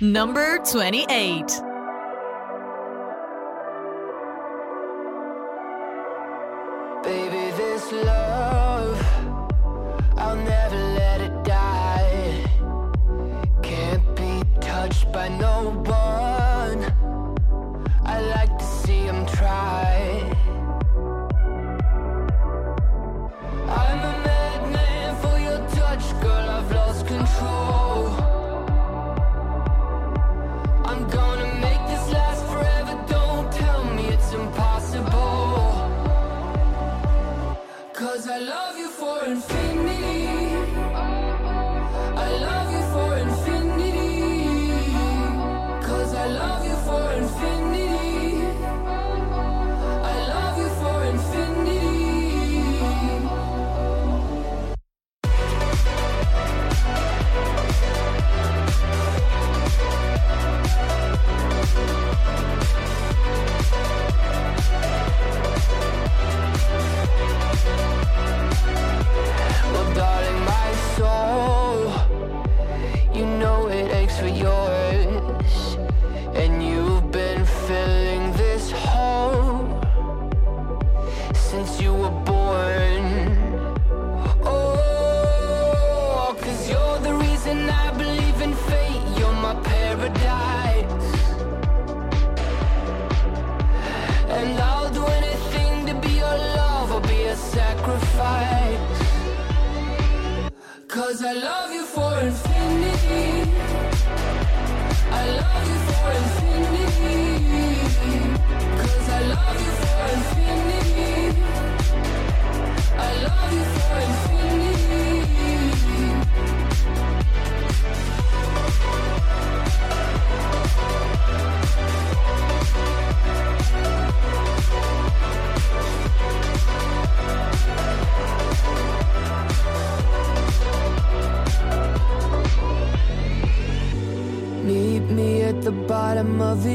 Number 0.00 0.58
28. 0.70 1.63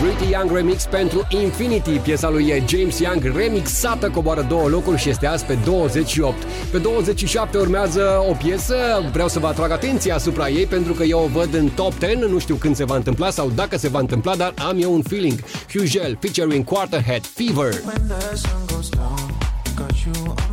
Pretty 0.00 0.30
Young 0.30 0.52
Remix 0.52 0.84
pentru 0.84 1.26
Infinity, 1.28 1.98
piesa 1.98 2.30
lui 2.30 2.64
James 2.68 2.98
Young 2.98 3.36
remixată 3.36 4.10
coboară 4.10 4.46
două 4.48 4.68
locuri 4.68 4.98
și 5.00 5.08
este 5.08 5.26
azi 5.26 5.44
pe 5.44 5.58
28. 5.64 6.36
Pe 6.70 6.78
27 6.78 7.58
urmează 7.58 8.24
o 8.28 8.32
piesă, 8.32 8.74
vreau 9.12 9.28
să 9.28 9.38
vă 9.38 9.46
atrag 9.46 9.70
atenția 9.70 10.14
asupra 10.14 10.48
ei 10.48 10.66
pentru 10.66 10.92
că 10.92 11.02
eu 11.02 11.18
o 11.18 11.26
văd 11.26 11.54
în 11.54 11.68
top 11.68 11.92
10, 11.98 12.14
nu 12.14 12.38
știu 12.38 12.54
când 12.54 12.76
se 12.76 12.84
va 12.84 12.96
întâmpla 12.96 13.30
sau 13.30 13.50
dacă 13.54 13.78
se 13.78 13.88
va 13.88 13.98
întâmpla, 13.98 14.36
dar 14.36 14.54
am 14.68 14.82
eu 14.82 14.92
un 14.92 15.02
feeling. 15.02 15.38
Hugel 15.72 16.18
featuring 16.20 16.64
Quarterhead 16.64 17.26
Fever. 17.26 17.72
When 17.84 18.06
the 18.08 18.36
sun 18.36 18.60
goes 18.66 18.88
down, 18.88 19.38
got 19.76 19.92
you 20.04 20.49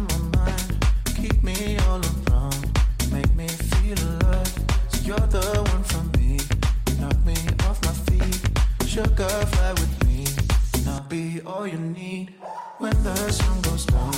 Sugar 8.97 9.27
fly 9.27 9.73
with 9.73 10.07
me, 10.07 10.25
and 10.73 10.89
I'll 10.89 11.03
be 11.03 11.39
all 11.45 11.67
you 11.67 11.77
need. 11.77 12.33
When 12.79 13.03
the 13.03 13.15
sun 13.31 13.61
goes 13.61 13.85
down, 13.85 14.11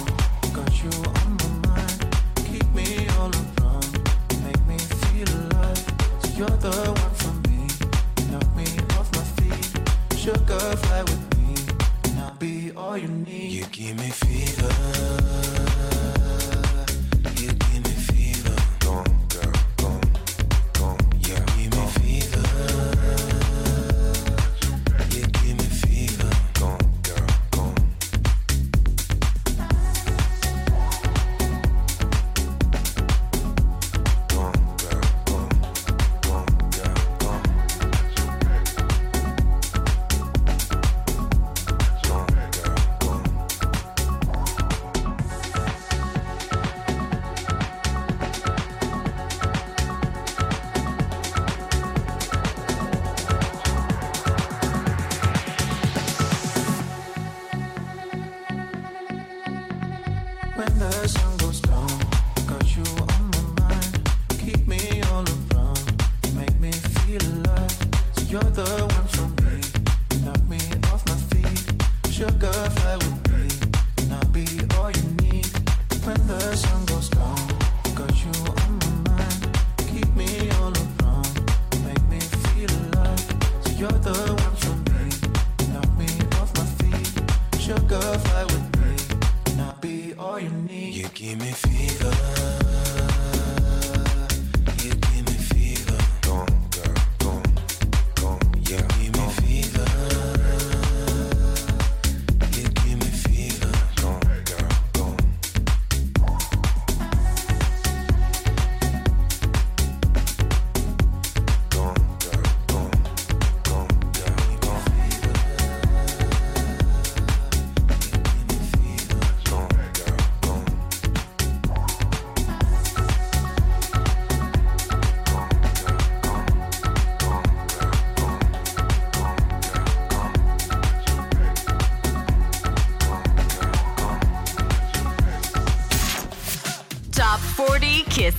got 0.53 0.71
you 0.81 0.89
on 1.19 1.35
my 1.35 1.67
mind. 1.67 2.17
Keep 2.47 2.73
me 2.73 3.05
all 3.17 3.29
around, 3.29 3.91
make 4.45 4.65
me 4.67 4.77
feel 4.77 5.27
alive. 5.35 5.83
So 6.21 6.29
you're 6.37 6.57
the 6.63 6.71
one 6.95 7.15
for 7.21 7.33
me, 7.49 7.67
knock 8.31 8.55
me 8.55 8.67
off 8.97 9.13
my 9.17 9.25
feet. 9.35 10.17
Sugar 10.17 10.59
fly 10.77 11.03
with 11.03 11.37
me. 11.37 11.55
and 12.05 12.19
I'll 12.21 12.35
be 12.35 12.71
all 12.71 12.97
you 12.97 13.09
need. 13.09 13.51
You 13.51 13.65
give 13.65 13.97
me 13.97 14.09
fever. 14.11 15.48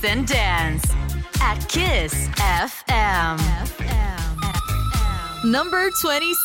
40 0.01 0.07
and 0.17 0.27
Dance 0.27 0.83
at 1.41 1.57
Kiss 1.69 2.13
FM. 2.37 3.39
Number 5.43 5.89
26. 6.01 6.40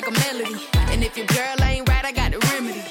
like 0.00 0.06
a 0.06 0.20
melody. 0.20 0.60
And 0.92 1.02
if 1.02 1.16
your 1.16 1.26
girl 1.26 1.56
ain't 1.64 1.88
right, 1.88 2.04
I 2.04 2.12
got 2.12 2.30
the 2.30 2.38
remedy. 2.52 2.82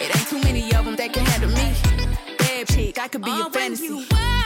It 0.00 0.16
ain't 0.16 0.28
too 0.28 0.40
many 0.40 0.62
of 0.74 0.84
them 0.84 0.96
that 0.96 1.12
can 1.12 1.24
handle 1.26 1.50
me. 1.50 2.36
Bad 2.38 2.68
chick, 2.68 2.98
I 2.98 3.08
could 3.08 3.22
be 3.22 3.30
oh, 3.30 3.38
your 3.38 3.50
fantasy. 3.50 4.45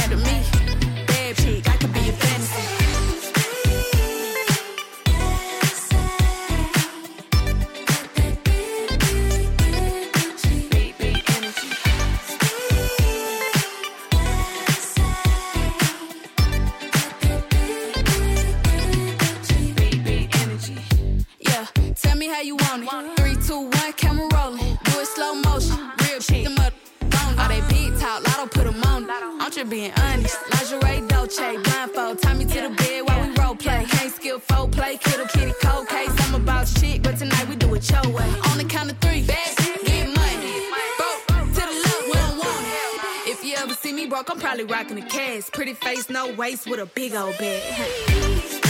being 29.71 29.91
honest. 30.01 30.37
Lingerie, 30.51 31.07
Dolce, 31.07 31.57
blindfold. 31.63 32.21
Tie 32.21 32.33
me 32.33 32.45
to 32.45 32.61
the 32.61 32.69
bed 32.75 33.07
while 33.07 33.25
we 33.25 33.33
role 33.41 33.55
play. 33.55 33.85
Can't 33.89 34.11
skill 34.11 34.39
four 34.39 34.67
play, 34.67 34.97
kiddo 34.97 35.25
kitty 35.27 35.53
cold 35.63 35.87
case. 35.87 36.11
I'm 36.27 36.35
about 36.35 36.67
shit, 36.67 37.01
but 37.01 37.17
tonight 37.17 37.47
we 37.47 37.55
do 37.55 37.73
it 37.73 37.89
your 37.89 38.07
way. 38.13 38.29
On 38.51 38.57
the 38.57 38.65
count 38.65 38.91
of 38.91 38.97
three, 38.99 39.23
bad 39.25 39.57
get 39.85 40.07
money. 40.13 40.53
Broke 40.99 41.55
to 41.55 41.61
the 41.69 41.75
left, 41.85 42.05
we 42.05 42.13
don't 42.13 42.37
want 42.37 42.65
it. 42.67 43.29
If 43.31 43.45
you 43.45 43.55
ever 43.55 43.73
see 43.73 43.93
me 43.93 44.07
broke, 44.07 44.29
I'm 44.29 44.39
probably 44.39 44.65
rocking 44.65 44.97
the 44.97 45.03
cash. 45.03 45.49
Pretty 45.51 45.73
face, 45.73 46.09
no 46.09 46.33
waist, 46.35 46.67
with 46.67 46.81
a 46.81 46.85
big 46.85 47.15
old 47.15 47.37
bag. 47.37 48.60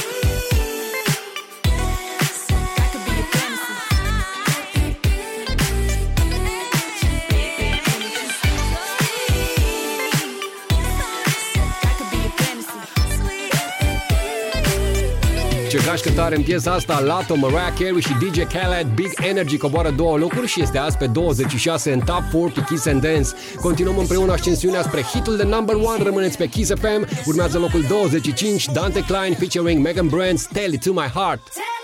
Ce 15.72 15.82
gașcă 15.86 16.10
tare 16.10 16.36
în 16.36 16.44
piesa 16.44 16.72
asta, 16.72 17.00
Lato, 17.00 17.36
Mariah 17.36 17.74
Carey 17.80 18.02
și 18.02 18.14
DJ 18.14 18.44
Khaled, 18.44 18.88
Big 18.94 19.12
Energy 19.30 19.58
coboară 19.58 19.90
două 19.90 20.18
locuri 20.18 20.48
și 20.48 20.62
este 20.62 20.78
azi 20.78 20.98
pe 20.98 21.08
26 21.08 21.92
în 21.92 22.00
Top 22.00 22.24
40 22.32 22.66
Kiss 22.66 22.86
and 22.86 23.02
Dance. 23.02 23.30
Continuăm 23.62 23.98
împreună 23.98 24.32
ascensiunea 24.32 24.82
spre 24.82 25.02
hitul 25.02 25.38
de 25.38 25.44
number 25.44 25.76
1, 25.76 26.04
rămâneți 26.04 26.38
pe 26.38 26.48
Kiss 26.48 26.72
FM, 26.74 27.08
urmează 27.26 27.58
locul 27.58 27.86
25, 27.90 28.66
Dante 28.66 29.04
Klein 29.04 29.34
featuring 29.34 29.84
Megan 29.84 30.08
Brands, 30.08 30.48
Tell 30.54 30.74
It 30.74 30.84
To 30.84 30.92
My 30.92 31.10
Heart. 31.14 31.42
Tell 31.54 31.81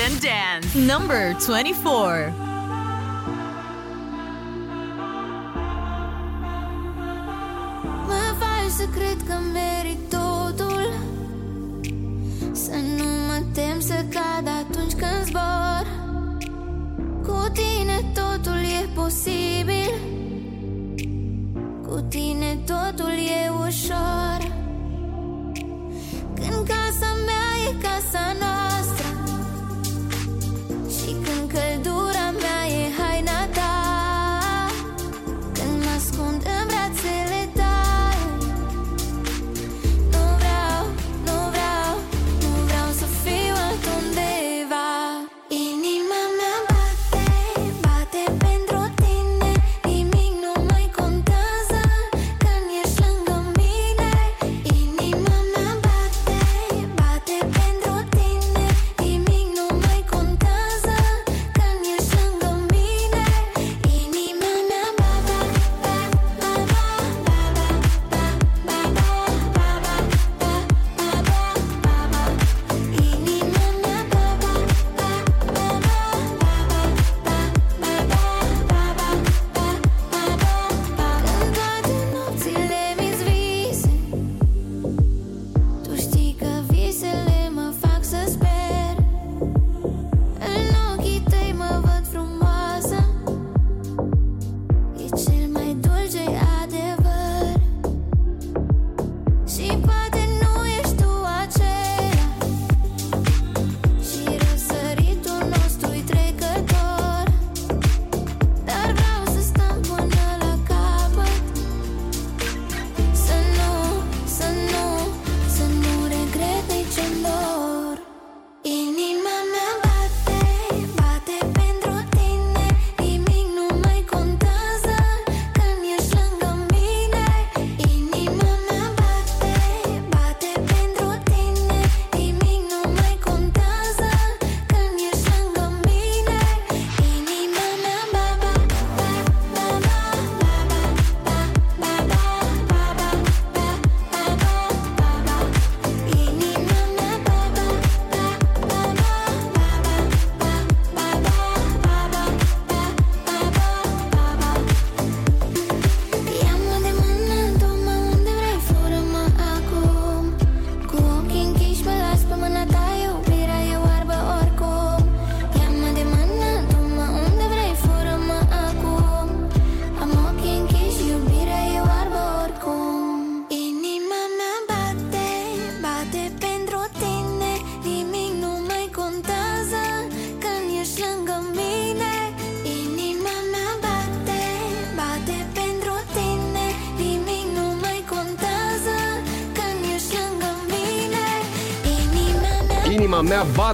and. 0.00 0.86
Number 0.86 1.34
24. 1.34 2.32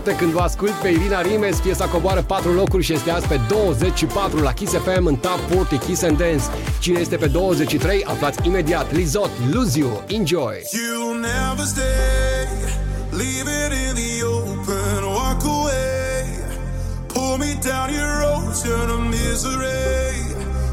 dată 0.03 0.17
când 0.19 0.33
vă 0.33 0.41
ascult 0.41 0.71
pe 0.71 0.89
Irina 0.89 1.21
Rimes, 1.21 1.57
piesa 1.59 1.87
coboară 1.87 2.23
4 2.23 2.53
locuri 2.53 2.83
și 2.83 2.93
este 2.93 3.11
azi 3.11 3.27
pe 3.27 3.41
24 3.49 4.43
la 4.43 4.53
Kiss 4.53 4.73
FM 4.73 5.07
în 5.07 5.17
Top 5.17 5.41
40 5.41 5.81
Kiss 5.81 6.03
and 6.03 6.19
Dance. 6.19 6.45
Cine 6.81 6.99
este 6.99 7.17
pe 7.17 7.27
23, 7.27 8.05
aflați 8.05 8.39
imediat. 8.47 8.93
Lizot, 8.93 9.31
Lose 9.53 9.79
You, 9.79 10.03
Enjoy! 10.07 10.55
You'll 10.55 11.21
never 11.21 11.65
stay, 11.65 12.49
leave 13.11 13.49
it 13.63 13.73
in 13.87 13.95
the 14.01 14.25
open, 14.25 15.03
walk 15.19 15.43
away, 15.57 16.25
pull 17.07 17.37
me 17.45 17.51
down 17.69 17.89
your 18.01 18.17
ocean 18.37 18.89
of 18.97 19.03
misery. 19.19 20.15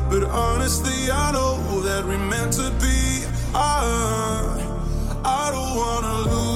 But 0.09 0.23
honestly, 0.45 0.99
I 1.25 1.31
know 1.35 1.53
that 1.87 2.03
we 2.09 2.15
meant 2.33 2.51
to 2.61 2.67
be. 2.83 2.99
I, 3.53 3.79
I 5.41 5.43
don't 5.53 5.75
wanna 5.81 6.17
lose 6.31 6.52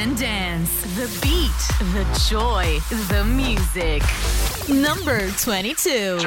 and 0.00 0.16
dance. 0.16 0.70
The 0.96 1.06
beat, 1.20 1.60
the 1.92 2.04
joy, 2.30 2.78
the 3.08 3.22
music. 3.22 4.02
Number 4.66 5.30
22. 5.32 6.18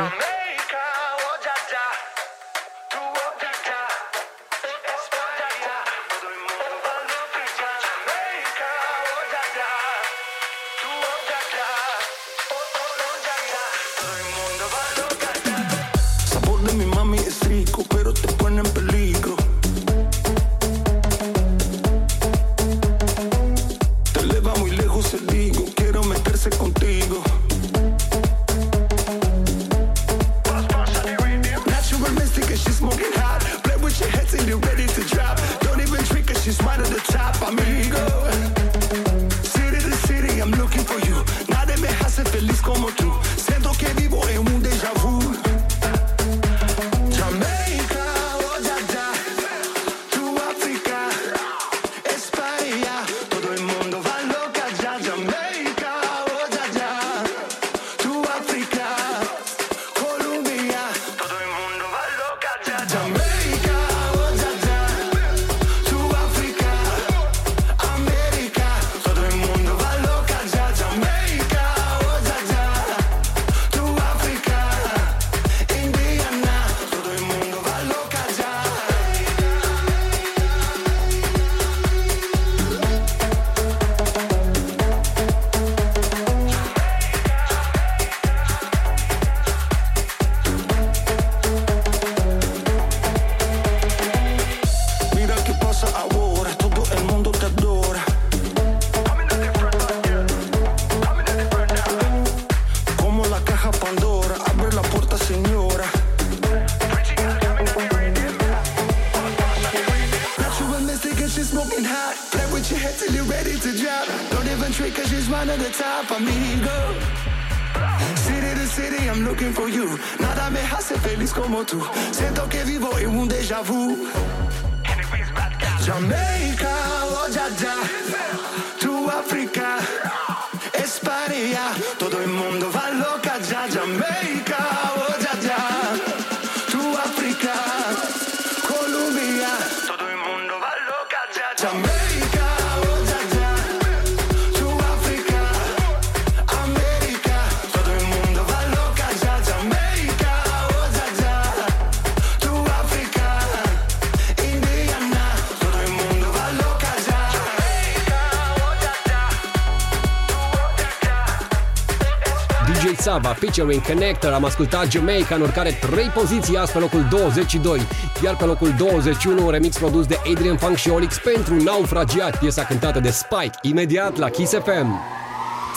featuring 163.44 163.82
Connector 163.82 164.32
am 164.34 164.44
ascultat 164.44 164.91
Jamaica 164.91 165.36
în 165.36 165.41
urcare 165.41 165.72
3 165.72 166.06
poziții, 166.06 166.58
azi 166.58 166.72
pe 166.72 166.78
locul 166.78 167.08
22, 167.10 167.82
iar 168.24 168.36
pe 168.36 168.44
locul 168.44 168.74
21 168.78 169.46
un 169.46 169.52
remix 169.52 169.78
produs 169.78 170.06
de 170.06 170.20
Adrian 170.32 170.58
Funk 170.58 170.78
și 170.78 170.89
Olix 170.89 171.18
pentru 171.18 171.56
Naufragiat, 171.56 172.39
piesa 172.39 172.64
cântată 172.64 173.00
de 173.00 173.10
Spike, 173.10 173.58
imediat 173.62 174.18
la 174.18 174.30
Kiss 174.30 174.52
FM. 174.52 174.89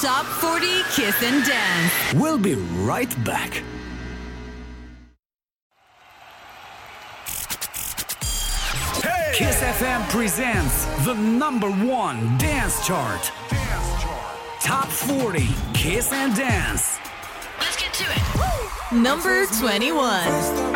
Top 0.00 0.26
40 0.40 0.68
Kiss 0.94 1.16
and 1.30 1.42
Dance. 1.50 1.94
We'll 2.20 2.40
be 2.40 2.56
right 2.96 3.16
back. 3.24 3.50
Hey! 9.02 9.44
Kiss 9.44 9.56
FM 9.78 10.00
presents 10.16 10.74
the 11.04 11.14
number 11.14 11.70
one 12.04 12.18
dance 12.38 12.76
chart. 12.86 13.22
Dance 13.50 13.90
chart. 14.02 14.34
Top 14.70 14.88
40 14.88 15.48
Kiss 15.72 16.12
and 16.24 16.36
Dance. 16.36 16.85
number 19.02 19.46
21. 19.46 20.75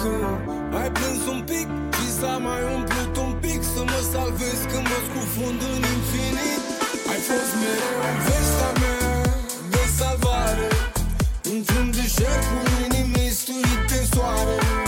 când 0.00 0.36
Ai 0.80 0.88
plâns 0.96 1.22
un 1.34 1.40
pic 1.50 1.68
și 1.96 2.06
s-a 2.18 2.34
mai 2.46 2.62
umplut 2.76 3.16
un 3.26 3.32
pic 3.44 3.60
Să 3.74 3.82
mă 3.90 4.00
salvez 4.12 4.58
când 4.70 4.84
mă 4.92 4.98
scufund 5.06 5.60
în 5.72 5.82
infinit. 5.94 6.62
Ai 7.10 7.20
fost 7.28 7.52
mereu 7.60 7.98
în 8.10 8.16
vestea 8.26 8.72
mea 8.82 9.12
de 9.72 9.82
salvare 9.98 10.68
Într-un 11.52 11.86
deșert 11.96 12.44
cu 12.50 12.58
inimii 12.84 13.30
stuite 13.40 13.96
în 14.00 14.06
soare. 14.12 14.83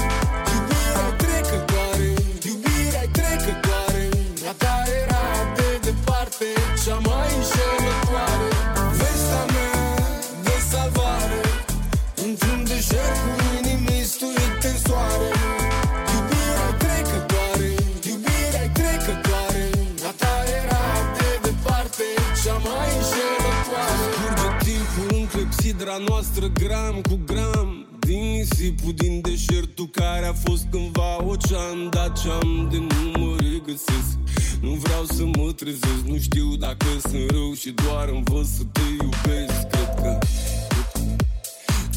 Hidra 25.87 26.05
noastră 26.09 26.47
gram 26.47 27.01
cu 27.01 27.21
gram 27.25 27.87
Din 27.99 28.21
nisipul 28.21 28.93
din 28.95 29.21
deșertul 29.21 29.89
care 29.89 30.27
a 30.27 30.33
fost 30.33 30.67
cândva 30.71 31.17
ocean 31.23 31.91
Dar 31.91 32.13
ce-am 32.13 32.69
de 32.71 32.79
nu 32.79 33.21
mă 33.21 33.37
regăsesc. 33.39 34.13
Nu 34.61 34.71
vreau 34.71 35.05
să 35.05 35.25
mă 35.25 35.53
trezesc 35.53 36.03
Nu 36.07 36.19
știu 36.19 36.57
dacă 36.57 36.87
sunt 37.01 37.31
rău 37.31 37.53
și 37.53 37.71
doar 37.71 38.09
învăț 38.09 38.47
să 38.47 38.63
te 38.73 38.81
iubesc. 39.01 39.69
Cred 39.71 39.95
că 40.03 40.19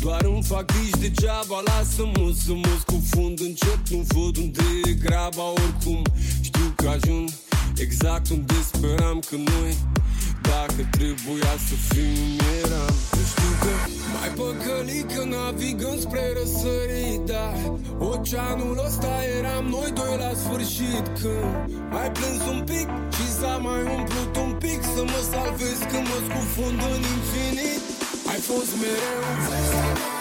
doar 0.01 0.25
îmi 0.25 0.43
fac 0.43 0.65
griji 0.65 0.99
degeaba 0.99 1.61
Lasă-mă 1.65 2.33
să 2.45 2.53
mă 2.53 2.73
scufund 2.79 3.39
încet 3.39 3.89
Nu 3.89 4.05
văd 4.07 4.37
unde 4.37 4.63
e 4.83 4.91
graba 4.91 5.45
Oricum. 5.51 6.01
Știu 6.41 6.73
că 6.75 6.87
ajung 6.87 7.29
Exact 7.77 8.29
unde 8.29 8.53
speram 8.71 9.19
că 9.29 9.35
noi 9.35 9.77
Dacă 10.51 10.81
trebuia 10.97 11.53
să 11.67 11.75
fim 11.89 12.37
eram 12.61 12.95
Că 13.13 13.21
știu 13.31 13.51
că 13.63 13.73
mai 14.15 14.29
păcălit 14.39 15.07
că 15.13 15.23
navigăm 15.35 15.97
spre 16.05 16.23
răsărit 16.37 17.21
Dar 17.31 17.55
oceanul 18.11 18.75
ăsta 18.87 19.13
eram 19.37 19.65
noi 19.75 19.89
doi 19.99 20.15
la 20.23 20.31
sfârșit. 20.41 21.05
Când 21.19 21.51
ai 21.99 22.09
plâns 22.17 22.41
un 22.53 22.59
pic 22.71 22.87
și 23.15 23.25
s-a 23.39 23.55
mai 23.65 23.81
umplut 23.97 24.33
un 24.45 24.51
pic 24.63 24.79
Să 24.95 25.01
mă 25.11 25.19
salvez 25.31 25.77
când 25.91 26.05
mă 26.11 26.19
scufund 26.27 26.79
în 26.93 27.01
infinit. 27.15 27.81
Ai 28.31 28.39
fost 28.49 28.71
mereu. 28.81 29.21
Ai 29.55 30.19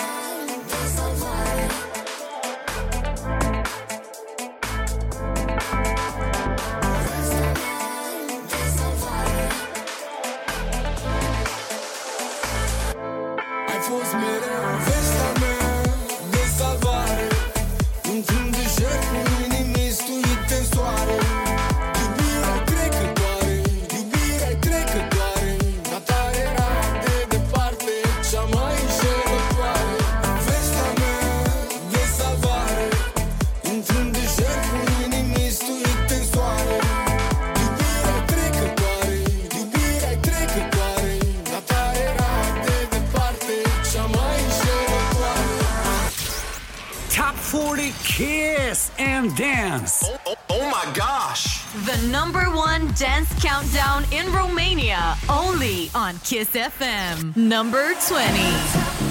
Kiss 49.08 49.14
and 49.16 49.36
Dance. 49.36 50.04
Oh, 50.04 50.18
oh, 50.26 50.36
oh 50.50 50.70
my 50.70 50.92
gosh. 50.94 51.64
The 51.86 52.08
number 52.08 52.44
one 52.44 52.88
dance 52.92 53.32
countdown 53.42 54.04
in 54.12 54.30
Romania, 54.32 55.16
only 55.28 55.90
on 55.94 56.18
Kiss 56.18 56.50
FM. 56.50 57.34
Number 57.36 57.94
20. 58.06 59.07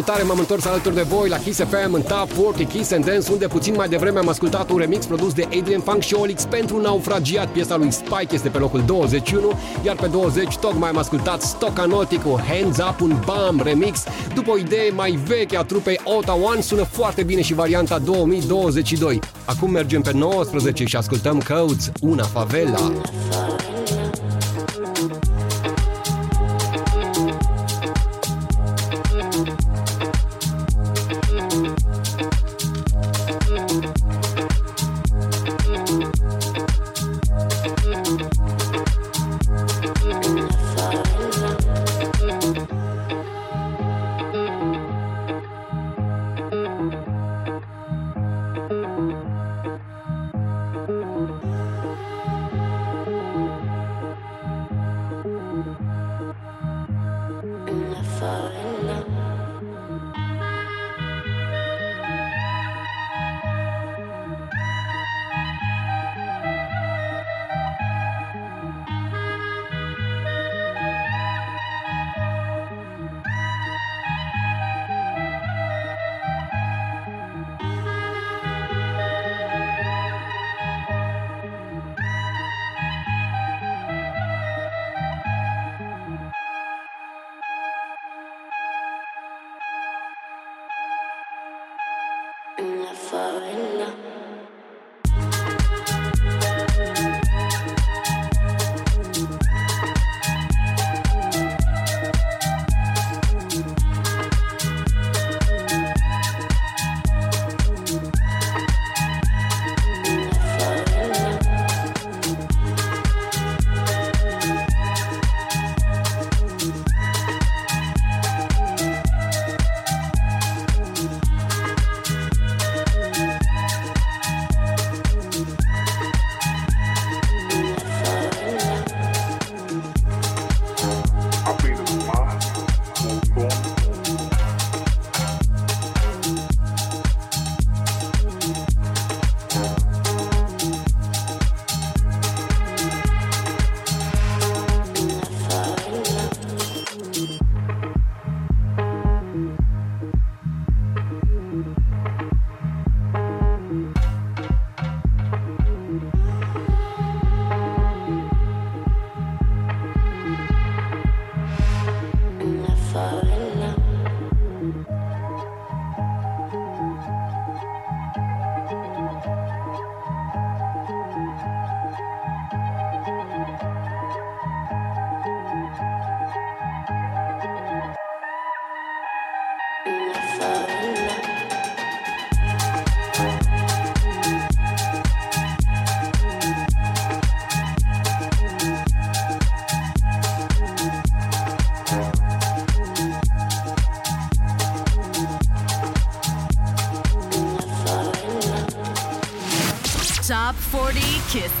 Salutare, 0.00 0.28
m-am 0.28 0.38
întors 0.38 0.64
alături 0.64 0.94
de 0.94 1.02
voi 1.02 1.28
la 1.28 1.36
Kiss 1.36 1.58
FM 1.58 1.92
în 1.92 2.02
Top 2.02 2.32
40 2.32 2.68
Kiss 2.68 2.92
and 2.92 3.04
Dance, 3.04 3.32
unde 3.32 3.46
puțin 3.46 3.74
mai 3.76 3.88
devreme 3.88 4.18
am 4.18 4.28
ascultat 4.28 4.70
un 4.70 4.78
remix 4.78 5.06
produs 5.06 5.32
de 5.32 5.48
Adrian 5.58 5.80
Funk 5.80 6.02
și 6.02 6.14
Olix 6.14 6.44
pentru 6.44 6.80
Naufragiat. 6.80 7.48
Piesa 7.48 7.76
lui 7.76 7.90
Spike 7.90 8.34
este 8.34 8.48
pe 8.48 8.58
locul 8.58 8.82
21, 8.86 9.52
iar 9.82 9.96
pe 9.96 10.06
20 10.06 10.56
tocmai 10.56 10.88
am 10.88 10.96
ascultat 10.96 11.42
Stocanotic 11.42 12.22
cu 12.22 12.40
Hands 12.48 12.78
Up, 12.78 13.00
un 13.00 13.16
BAM 13.24 13.60
remix. 13.62 14.04
După 14.34 14.50
o 14.50 14.56
idee 14.56 14.90
mai 14.90 15.18
veche 15.26 15.56
a 15.56 15.62
trupei 15.62 16.00
Ota 16.04 16.34
One, 16.34 16.60
sună 16.60 16.82
foarte 16.82 17.22
bine 17.22 17.42
și 17.42 17.54
varianta 17.54 17.98
2022. 17.98 19.20
Acum 19.44 19.70
mergem 19.70 20.00
pe 20.00 20.12
19 20.12 20.84
și 20.84 20.96
ascultăm 20.96 21.40
Codes, 21.48 21.90
Una 22.00 22.24
Favela. 22.24 22.78
La 23.30 23.39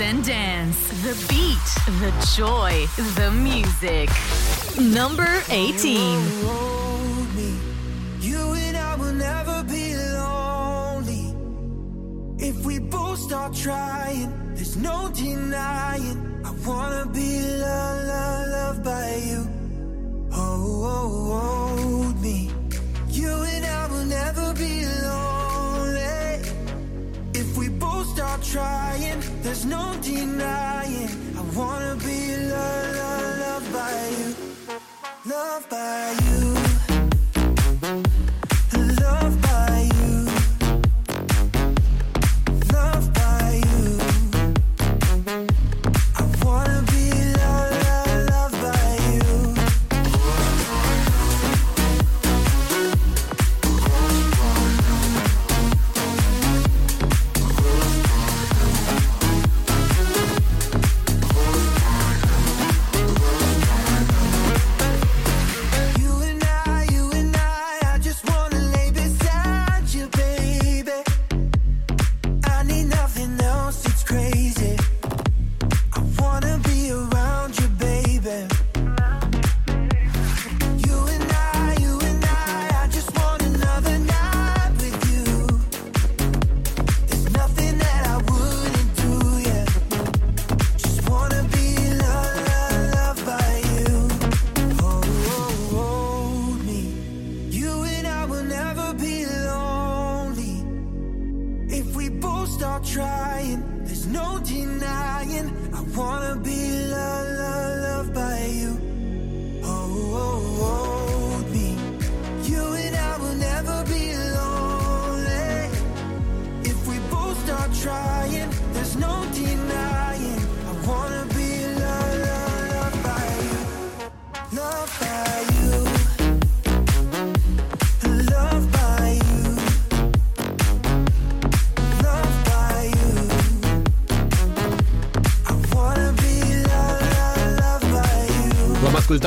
Kiss 0.00 0.08
and 0.08 0.24
Dance. 0.24 0.88
The 1.02 1.14
beat, 1.28 1.68
the 2.00 2.10
joy, 2.34 2.86
the 3.16 3.30
music. 3.30 4.08
Number 4.80 5.42
18. 5.50 6.20
hold 6.42 7.34
me. 7.34 7.58
You 8.20 8.52
and 8.54 8.76
I 8.76 8.94
will 8.96 9.12
never 9.12 9.62
be 9.64 9.94
lonely. 9.94 11.34
If 12.38 12.64
we 12.64 12.78
both 12.78 13.18
start 13.18 13.54
trying, 13.54 14.54
there's 14.54 14.76
no 14.76 15.10
denying. 15.12 16.40
I 16.44 16.50
wanna 16.66 17.06
be 17.06 17.39
there's 29.60 29.66
no 29.66 29.94
denying. 30.00 30.79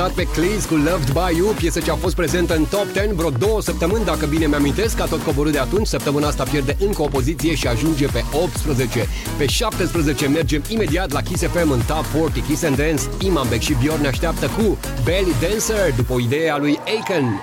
Ascultat 0.04 0.34
pe 0.34 0.40
Cleese 0.40 0.68
cu 0.68 0.74
Loved 0.74 1.10
By 1.10 1.36
You, 1.36 1.48
piesă 1.48 1.80
ce 1.80 1.90
a 1.90 1.94
fost 1.94 2.14
prezentă 2.14 2.54
în 2.54 2.64
top 2.64 2.86
10 2.92 3.12
vreo 3.14 3.30
două 3.30 3.62
săptămâni, 3.62 4.04
dacă 4.04 4.26
bine 4.26 4.46
mi-amintesc, 4.46 5.00
a 5.00 5.04
tot 5.04 5.22
coborât 5.22 5.52
de 5.52 5.58
atunci. 5.58 5.86
Săptămâna 5.86 6.26
asta 6.26 6.42
pierde 6.42 6.76
încă 6.80 7.02
o 7.02 7.06
poziție 7.06 7.54
și 7.54 7.66
ajunge 7.66 8.06
pe 8.06 8.24
18. 8.32 9.08
Pe 9.38 9.46
17 9.46 10.28
mergem 10.28 10.62
imediat 10.68 11.12
la 11.12 11.20
Kiss 11.20 11.42
FM 11.42 11.70
în 11.70 11.80
Top 11.86 12.04
40 12.06 12.44
Kiss 12.44 12.62
and 12.62 12.76
Dance. 12.76 13.02
Iman 13.18 13.48
Beck 13.48 13.62
și 13.62 13.76
Bjorn 13.82 14.00
ne 14.00 14.08
așteaptă 14.08 14.46
cu 14.46 14.78
Belly 15.04 15.34
Dancer, 15.40 15.94
după 15.96 16.12
o 16.12 16.20
idee 16.20 16.50
a 16.50 16.58
lui 16.58 16.78
Aiken. 16.86 17.40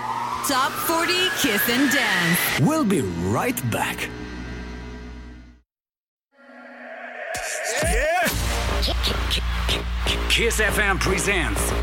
Top 0.47 0.71
40 0.87 1.15
Kiss 1.41 1.63
and 1.77 1.87
Dance. 1.97 2.39
We'll 2.67 2.87
be 2.87 3.03
right 3.41 3.61
back. 3.69 3.97
Kiss 10.29 10.59
FM 10.59 10.97
presents 10.97 11.80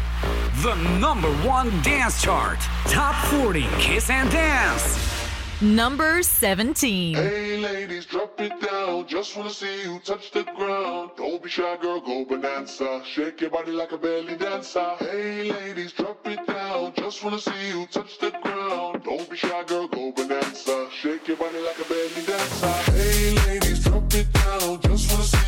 the 0.62 0.74
number 0.98 1.30
one 1.46 1.70
dance 1.82 2.20
chart. 2.20 2.58
Top 2.86 3.14
40 3.26 3.62
Kiss 3.78 4.10
and 4.10 4.28
Dance. 4.30 4.98
number 5.60 6.20
17. 6.22 7.14
Hey 7.14 7.58
ladies, 7.58 8.06
drop 8.06 8.40
it 8.40 8.60
down. 8.60 9.06
Just 9.06 9.36
wanna 9.36 9.50
see 9.50 9.82
you 9.84 10.00
touch 10.00 10.32
the 10.32 10.42
ground. 10.56 11.10
Don't 11.16 11.40
be 11.40 11.48
shy, 11.48 11.76
girl, 11.80 12.00
go 12.00 12.24
bonanza. 12.24 13.02
Shake 13.04 13.40
your 13.40 13.50
body 13.50 13.70
like 13.70 13.92
a 13.92 13.98
belly 13.98 14.36
dancer. 14.36 14.96
Hey 14.98 15.52
ladies, 15.52 15.92
drop 15.92 16.26
it 16.26 16.44
down. 16.46 16.92
Just 16.96 17.22
wanna 17.22 17.38
see 17.38 17.68
you 17.68 17.86
touch 17.86 18.18
the 18.18 18.30
ground. 18.42 19.04
Don't 19.04 19.30
be 19.30 19.36
shy, 19.36 19.62
girl, 19.64 19.86
go 19.86 20.10
bonanza. 20.10 20.88
Shake 20.90 21.28
your 21.28 21.36
body 21.36 21.58
like 21.60 21.78
a 21.78 21.88
belly 21.88 22.22
dancer. 22.26 22.92
Hey 22.92 23.34
ladies, 23.46 23.84
drop 23.84 24.12
it 24.12 24.32
down. 24.32 24.80
Just 24.80 25.10
wanna 25.12 25.24
see 25.24 25.47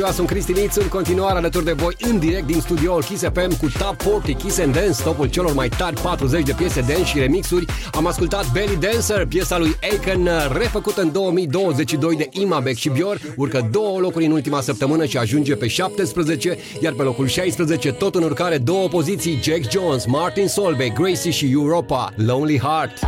Ziua, 0.00 0.12
bună 0.12 0.24
ziua, 0.24 0.26
sunt 0.26 0.28
Cristi 0.28 0.52
Niț, 0.52 0.76
în 0.76 0.88
continuare 0.88 1.38
alături 1.38 1.64
de 1.64 1.72
voi 1.72 1.96
în 2.00 2.18
direct 2.18 2.46
din 2.46 2.60
studioul 2.60 3.02
Kiss 3.02 3.22
FM 3.22 3.58
cu 3.58 3.72
Top 3.78 3.96
40 4.02 4.36
Kiss 4.36 4.58
and 4.58 4.74
Dance, 4.74 5.02
topul 5.02 5.26
celor 5.26 5.54
mai 5.54 5.68
tari 5.68 6.00
40 6.00 6.44
de 6.44 6.52
piese 6.56 6.80
dance 6.80 7.04
și 7.04 7.18
remixuri. 7.18 7.64
Am 7.92 8.06
ascultat 8.06 8.52
Belly 8.52 8.76
Dancer, 8.76 9.26
piesa 9.26 9.58
lui 9.58 9.76
Aiken, 9.82 10.28
refăcută 10.52 11.00
în 11.00 11.12
2022 11.12 12.16
de 12.16 12.28
Imabec 12.30 12.76
și 12.76 12.88
Bior, 12.88 13.20
urcă 13.36 13.68
două 13.70 13.98
locuri 13.98 14.24
în 14.24 14.32
ultima 14.32 14.60
săptămână 14.60 15.04
și 15.04 15.16
ajunge 15.16 15.54
pe 15.54 15.66
17, 15.66 16.58
iar 16.80 16.92
pe 16.92 17.02
locul 17.02 17.26
16 17.26 17.92
tot 17.92 18.14
în 18.14 18.22
urcare 18.22 18.58
două 18.58 18.88
poziții 18.88 19.40
Jack 19.42 19.70
Jones, 19.70 20.06
Martin 20.06 20.48
Solveig, 20.48 20.92
Gracie 20.92 21.30
și 21.30 21.50
Europa, 21.52 22.12
Lonely 22.16 22.58
Heart. 22.58 22.98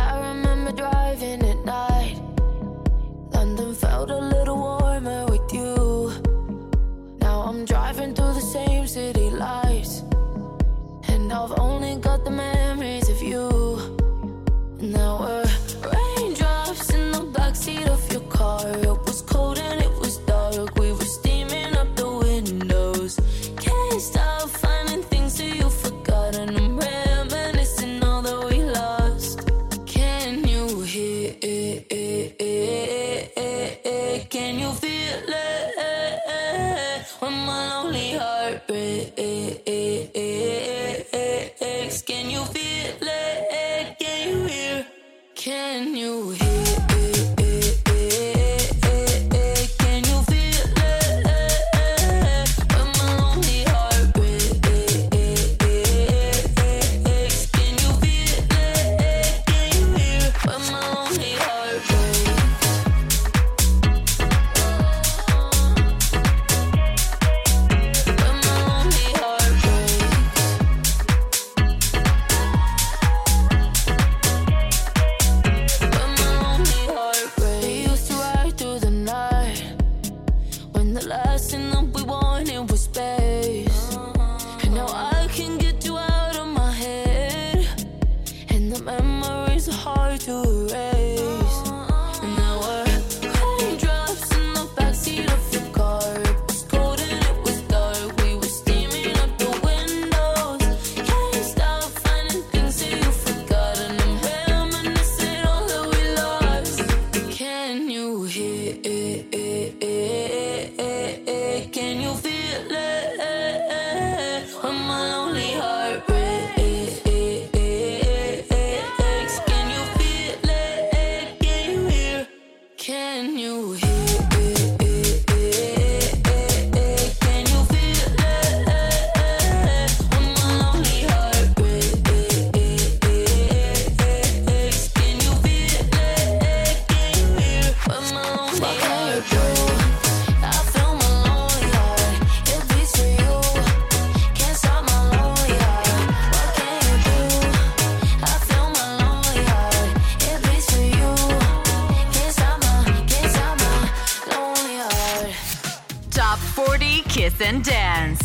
Kiss 157.23 157.39
and 157.39 157.63
Dance 157.63 158.21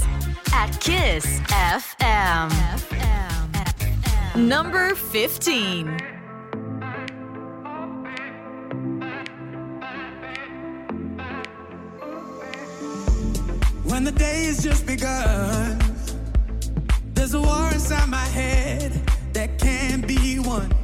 at 0.52 0.72
Kiss 0.80 1.24
FM. 1.70 2.50
Number 4.34 4.96
15. 4.96 5.86
When 13.84 14.02
the 14.02 14.10
day 14.10 14.46
has 14.46 14.64
just 14.64 14.84
begun, 14.84 15.78
there's 17.14 17.34
a 17.34 17.40
war 17.40 17.70
inside 17.70 18.08
my 18.08 18.16
head 18.16 18.90
that 19.32 19.60
can't 19.60 20.08
be 20.08 20.40
won. 20.40 20.74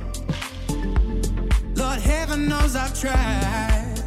Lord, 1.74 1.98
heaven 1.98 2.48
knows 2.48 2.76
I've 2.76 2.96
tried, 2.96 4.04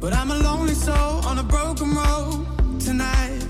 but 0.00 0.12
I'm 0.12 0.32
a 0.32 0.38
lonely 0.38 0.74
soul 0.74 1.24
on 1.24 1.38
a 1.38 1.44
broken 1.44 1.94
road 1.94 2.51
tonight. 2.92 3.46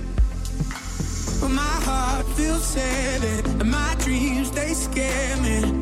But 1.41 1.49
my 1.49 1.77
heart 1.87 2.27
feels 2.37 2.65
sad 2.65 3.25
and 3.25 3.71
my 3.71 3.97
dreams 3.99 4.53
they 4.53 4.73
scare 4.73 5.37
me. 5.39 5.82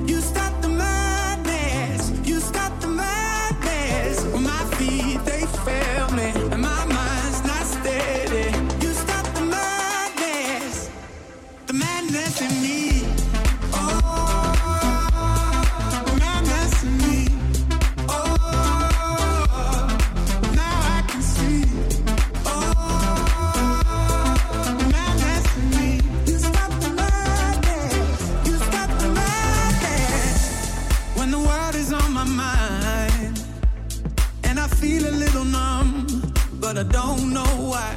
I 36.80 36.82
don't 36.84 37.34
know 37.34 37.54
why. 37.70 37.92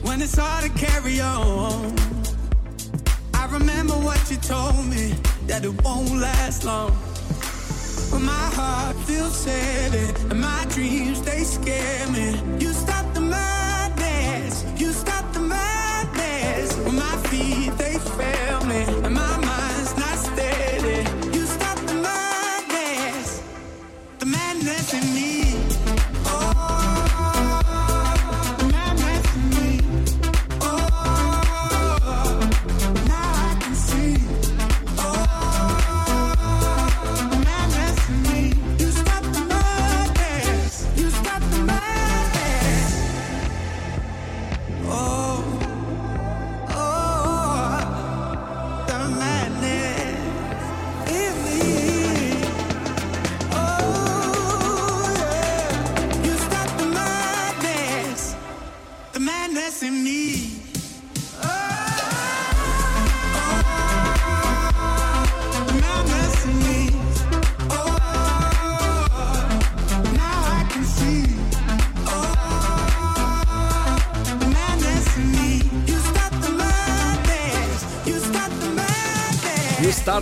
When 0.00 0.22
it's 0.22 0.34
hard 0.34 0.64
to 0.64 0.70
carry 0.70 1.20
on, 1.20 1.94
I 3.34 3.46
remember 3.52 3.92
what 3.92 4.18
you 4.30 4.38
told 4.38 4.86
me 4.86 5.12
that 5.46 5.66
it 5.66 5.82
won't 5.82 6.16
last 6.16 6.64
long. 6.64 6.96
But 8.10 8.20
my 8.20 8.46
heart 8.56 8.96
feels 9.04 9.36
sad 9.36 9.94
and 10.30 10.40
my 10.40 10.64
dreams 10.70 11.20
they 11.20 11.44
scare 11.44 12.08
me. 12.08 12.40
You 12.58 12.72
stop 12.72 13.05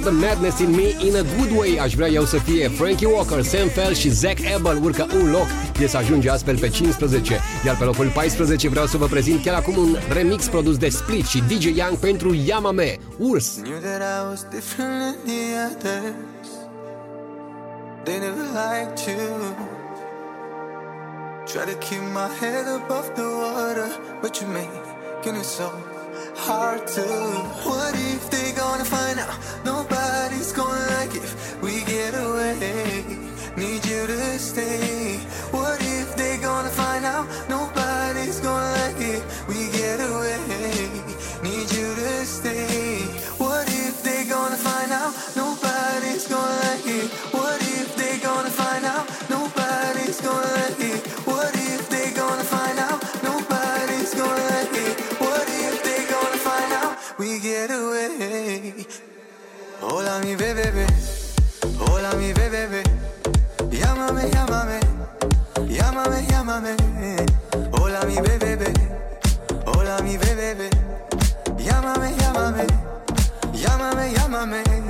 the 0.05 0.12
Madness 0.12 0.59
in 0.60 0.70
Me 0.70 0.89
in 1.06 1.16
a 1.16 1.22
Good 1.36 1.59
Way 1.59 1.78
Aș 1.81 1.94
vrea 1.94 2.09
eu 2.09 2.24
să 2.24 2.39
fie 2.39 2.68
Frankie 2.68 3.06
Walker, 3.06 3.43
Sam 3.43 3.68
Fell 3.68 3.94
și 3.94 4.09
Zach 4.09 4.39
Ebel 4.56 4.81
urcă 4.82 5.06
un 5.14 5.31
loc 5.31 5.47
Piesa 5.72 5.98
ajunge 5.98 6.31
astfel 6.31 6.59
pe 6.59 6.68
15 6.68 7.40
Iar 7.64 7.76
pe 7.76 7.85
locul 7.85 8.10
14 8.14 8.68
vreau 8.68 8.86
să 8.86 8.97
vă 8.97 9.06
prezint 9.06 9.43
chiar 9.43 9.55
acum 9.55 9.76
un 9.76 9.97
remix 10.12 10.47
produs 10.47 10.76
de 10.76 10.89
Split 10.89 11.26
și 11.26 11.43
DJ 11.43 11.64
Young 11.64 11.97
pentru 11.97 12.35
Yamame, 12.35 12.98
Urs 13.18 13.48
Knew 13.62 13.78
that 13.78 14.01
I 14.01 14.28
was 14.31 14.47
different 14.51 14.98
than 15.01 15.14
the 15.26 15.40
others. 15.70 16.48
They 18.05 18.18
never 18.18 18.44
liked 18.52 18.98
you. 19.06 19.22
Try 21.47 21.64
to 21.72 21.78
keep 21.78 22.02
my 22.12 22.28
head 22.40 22.66
above 22.66 23.14
the 23.14 23.22
water, 23.22 23.89
but 24.20 24.40
you 24.40 24.47
making 24.48 25.36
it 25.36 25.44
so 25.44 25.94
hard 26.36 26.86
to. 26.86 27.02
What 27.69 27.94
if 27.94 28.31
they 28.31 28.52
gonna 28.52 28.85
find 28.85 29.19
out? 29.19 29.39
Nobody's 29.65 30.52
gonna 30.52 30.86
like 30.97 31.15
if 31.15 31.62
we 31.62 31.85
get 31.85 32.15
away. 32.15 33.05
Need 33.56 33.85
you 33.86 34.06
to 34.06 34.39
stay. 34.39 35.19
What 35.51 35.81
if 35.81 36.16
they 36.16 36.39
gonna 36.39 36.70
find 36.70 37.05
out? 37.05 37.27
Nobody's 37.48 37.84
Llámame, 64.05 64.28
llámame, 64.28 64.81
llámame, 65.66 66.22
llámame. 66.28 66.74
Hola 67.72 68.05
mi 68.05 68.14
bebé, 68.20 68.70
hola 69.64 69.97
mi 70.02 70.18
bebé. 70.18 70.68
Llámame, 71.56 72.12
llámame, 72.18 72.66
llámame, 73.55 74.12
llámame. 74.12 74.84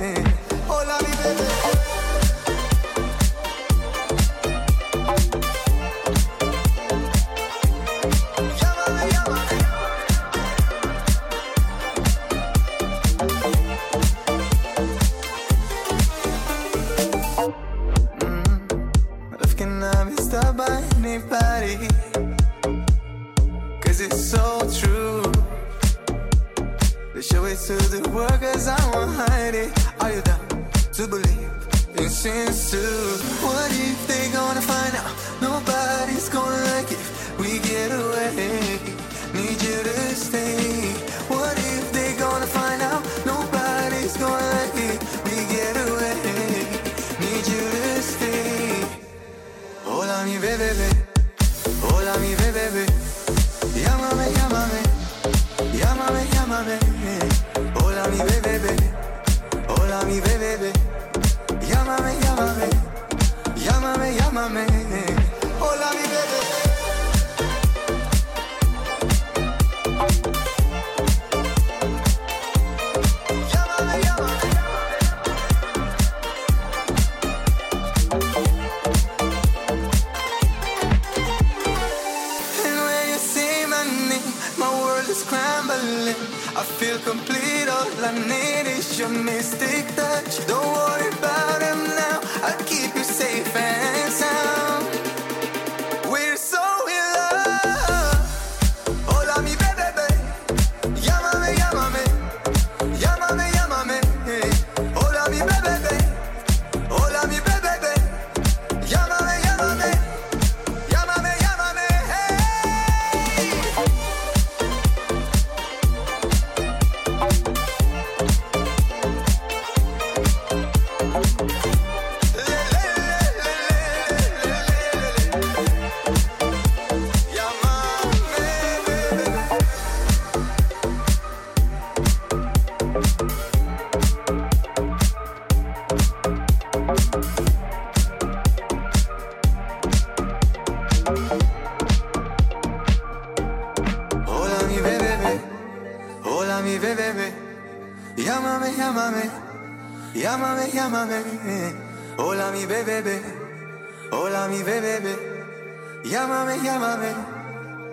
llámame, 156.63 157.15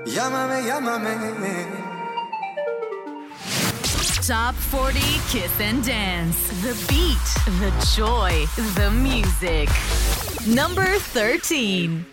llámame, 0.04 0.60
llámame. 0.66 1.82
Top 4.26 4.54
40 4.54 5.00
Kiss 5.30 5.60
and 5.60 5.84
Dance. 5.84 6.48
The 6.62 6.74
beat, 6.88 7.26
the 7.58 7.72
joy, 7.96 8.46
the 8.76 8.90
music. 8.90 9.68
Number 10.46 10.98
13. 10.98 12.11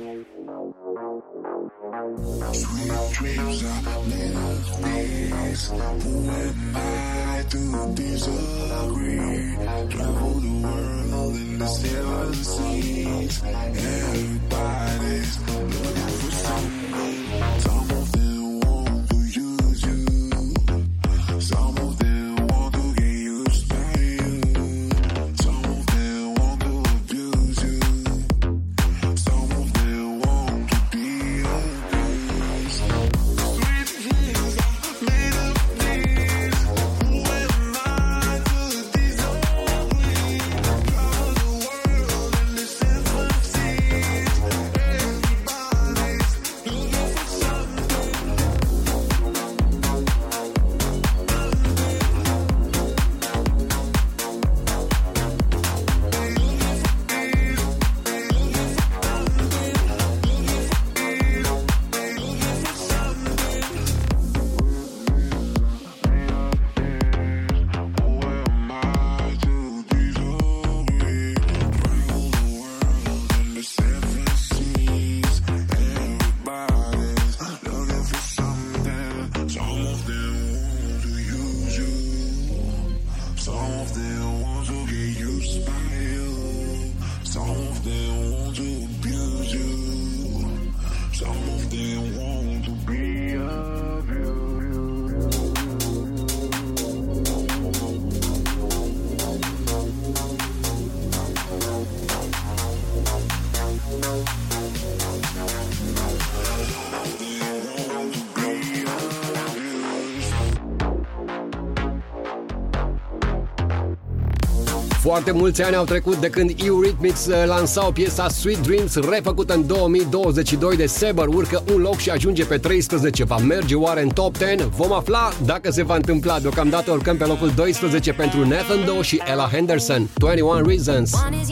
Foarte 115.09 115.31
mulți 115.31 115.63
ani 115.63 115.75
au 115.75 115.83
trecut 115.83 116.15
de 116.15 116.29
când 116.29 116.51
Eurythmics 116.65 117.25
uh, 117.25 117.43
lansau 117.45 117.91
piesa 117.91 118.29
Sweet 118.29 118.67
Dreams, 118.67 118.95
refăcută 118.95 119.53
în 119.53 119.67
2022 119.67 120.75
de 120.75 120.85
Seber, 120.85 121.27
urcă 121.27 121.63
un 121.73 121.81
loc 121.81 121.97
și 121.97 122.09
ajunge 122.09 122.45
pe 122.45 122.57
13. 122.57 123.23
Va 123.23 123.37
merge 123.37 123.75
oare 123.75 124.01
în 124.01 124.09
top 124.09 124.35
10? 124.35 124.63
Vom 124.63 124.93
afla 124.93 125.31
dacă 125.45 125.71
se 125.71 125.83
va 125.83 125.95
întâmpla. 125.95 126.39
Deocamdată 126.39 126.91
urcăm 126.91 127.17
pe 127.17 127.25
locul 127.25 127.51
12 127.55 128.13
pentru 128.13 128.47
Nathan 128.47 128.85
Doe 128.85 129.01
și 129.01 129.21
Ella 129.31 129.49
Henderson. 129.51 130.09
21 130.15 130.67
Reasons. 130.67 131.13
One 131.25 131.37
is 131.41 131.49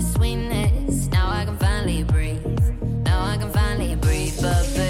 the 0.00 0.02
sweetness. 0.02 1.08
Now 1.08 1.28
I 1.28 1.44
can 1.44 1.56
finally 1.58 2.04
breathe. 2.04 2.44
Now 3.04 3.20
I 3.24 3.36
can 3.36 3.50
finally 3.50 3.96
breathe, 3.96 4.40
but. 4.40 4.89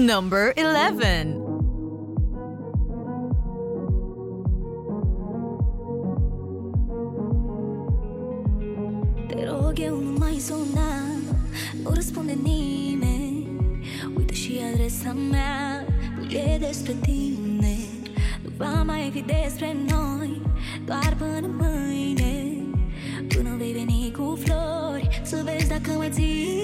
Number 0.00 0.54
11. 0.56 1.36
Te 9.28 9.44
rog, 9.44 9.78
eu 9.78 10.00
nu 10.00 10.18
mai 10.18 10.38
suna 10.38 10.90
Nu 11.82 11.90
răspunde 11.94 12.32
nimeni 12.42 13.48
Uite 14.16 14.34
și 14.34 14.60
adresa 14.72 15.16
va 18.56 18.82
mai 18.82 19.10
fi 19.12 19.20
despre 19.20 19.76
noi 19.88 20.42
Doar 20.84 21.16
până 21.18 21.46
mâine 21.58 22.00
vei 23.56 23.72
veni 23.72 24.12
cu 24.16 24.38
flori 24.44 25.20
Să 25.22 25.42
vezi 25.44 25.68
dacă 25.68 26.08
ține 26.08 26.59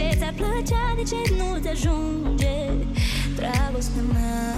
ce 0.00 0.16
ți-ar 0.16 0.34
plăcea 0.36 0.94
De 0.96 1.02
ce 1.02 1.34
nu-ți 1.38 1.68
ajunge 1.68 2.56
Dragostea 3.36 4.02
mea? 4.12 4.54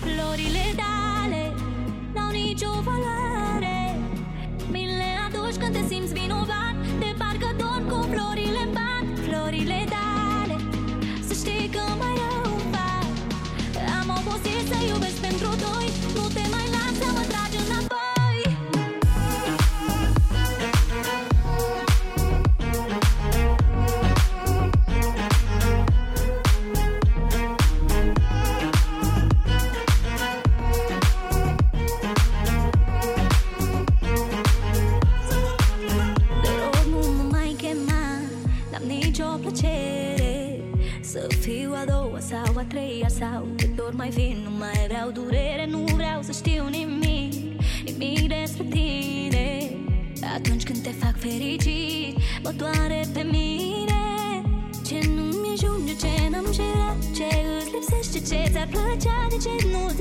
Florile 0.00 0.66
tale 0.80 1.52
N-au 2.14 2.30
nicio 2.30 2.70
valoare 2.84 3.33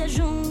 piège 0.05 0.19
en 0.19 0.42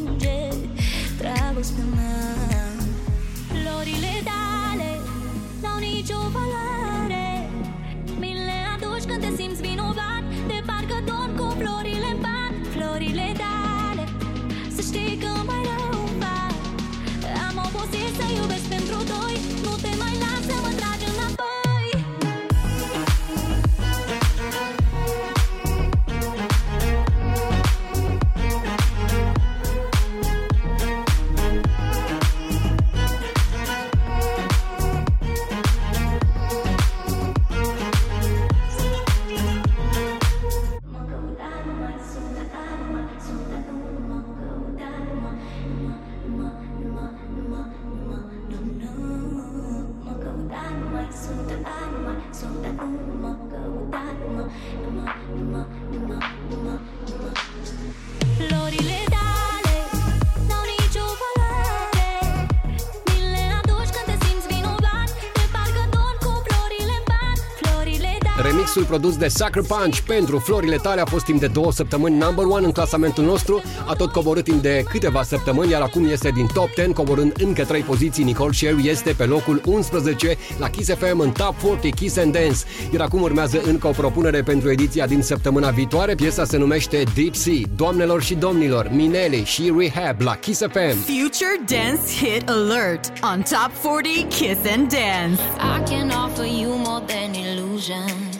produs 68.93 69.17
de 69.17 69.29
Sucker 69.29 69.63
Punch 69.63 69.99
pentru 69.99 70.39
Florile 70.39 70.77
tale 70.77 71.01
a 71.01 71.05
fost 71.05 71.25
timp 71.25 71.41
de 71.41 71.47
două 71.47 71.73
săptămâni 71.73 72.17
number 72.17 72.45
one 72.45 72.67
în 72.67 72.73
clasamentul 72.73 73.25
nostru, 73.25 73.63
a 73.87 73.95
tot 73.95 74.13
coborât 74.13 74.45
timp 74.45 74.63
de 74.63 74.85
câteva 74.89 75.23
săptămâni, 75.23 75.71
iar 75.71 75.83
acum 75.83 76.09
este 76.11 76.31
din 76.35 76.47
top 76.55 76.69
10, 76.75 76.93
coborând 76.93 77.33
încă 77.39 77.65
3 77.65 77.81
poziții. 77.81 78.25
Nicole 78.25 78.53
Sherry 78.53 78.89
este 78.89 79.13
pe 79.13 79.25
locul 79.25 79.61
11 79.67 80.37
la 80.59 80.69
Kiss 80.69 80.95
FM 80.95 81.19
în 81.19 81.31
Top 81.31 81.55
40 81.55 81.95
Kiss 81.95 82.17
and 82.17 82.33
Dance. 82.33 82.59
Iar 82.93 83.01
acum 83.03 83.23
urmează 83.23 83.61
încă 83.65 83.87
o 83.87 83.91
propunere 83.91 84.43
pentru 84.43 84.71
ediția 84.71 85.07
din 85.07 85.23
săptămâna 85.23 85.71
viitoare. 85.71 86.15
Piesa 86.15 86.45
se 86.45 86.57
numește 86.57 87.03
Deep 87.15 87.35
Sea. 87.35 87.61
Doamnelor 87.77 88.23
și 88.23 88.35
domnilor, 88.35 88.89
Minelli 88.91 89.45
și 89.45 89.73
Rehab 89.77 90.21
la 90.21 90.35
Kiss 90.35 90.61
FM. 90.61 90.97
Future 90.99 91.57
Dance 91.67 92.03
Hit 92.21 92.49
Alert 92.49 93.13
on 93.35 93.43
Top 93.43 93.71
40 93.83 94.35
Kiss 94.35 94.61
and 94.75 94.89
Dance. 94.89 95.41
I 95.77 95.91
can 95.91 96.11
offer 96.25 96.47
you 96.47 96.77
more 96.77 97.05
than 97.07 97.35
illusions. 97.35 98.32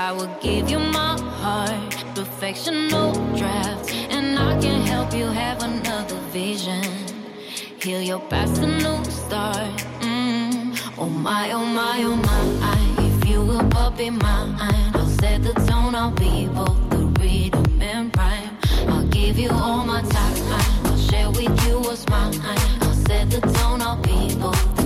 I 0.00 0.12
will 0.12 0.34
give 0.40 0.70
you 0.70 0.78
my 0.78 1.20
heart, 1.20 1.94
perfection, 2.14 2.88
no 2.88 3.12
draft, 3.36 3.94
and 4.08 4.38
I 4.38 4.58
can 4.58 4.80
help 4.86 5.12
you 5.12 5.26
have 5.26 5.62
another 5.62 6.16
vision. 6.32 6.82
Heal 7.82 8.00
your 8.00 8.20
past, 8.20 8.62
a 8.62 8.66
new 8.66 9.04
start. 9.04 9.76
Mm. 10.00 10.74
Oh 10.96 11.10
my, 11.10 11.52
oh 11.52 11.66
my, 11.66 12.00
oh 12.02 12.16
my. 12.16 13.04
If 13.04 13.28
you 13.28 13.44
will 13.44 13.62
but 13.64 13.90
be 13.98 14.08
mine, 14.08 14.56
I'll 14.94 15.06
set 15.20 15.42
the 15.42 15.52
tone. 15.68 15.94
I'll 15.94 16.12
be 16.12 16.46
both 16.46 16.80
the 16.88 17.04
rhythm 17.20 17.82
and 17.82 18.16
rhyme. 18.16 18.56
I'll 18.88 19.06
give 19.08 19.38
you 19.38 19.50
all 19.50 19.84
my 19.84 20.00
time. 20.00 20.36
I'll 20.86 20.96
share 20.96 21.28
with 21.28 21.66
you 21.66 21.78
what's 21.78 22.08
mine. 22.08 22.40
I'll 22.80 22.94
set 22.94 23.28
the 23.30 23.42
tone. 23.42 23.82
I'll 23.82 24.00
be 24.00 24.34
both 24.36 24.79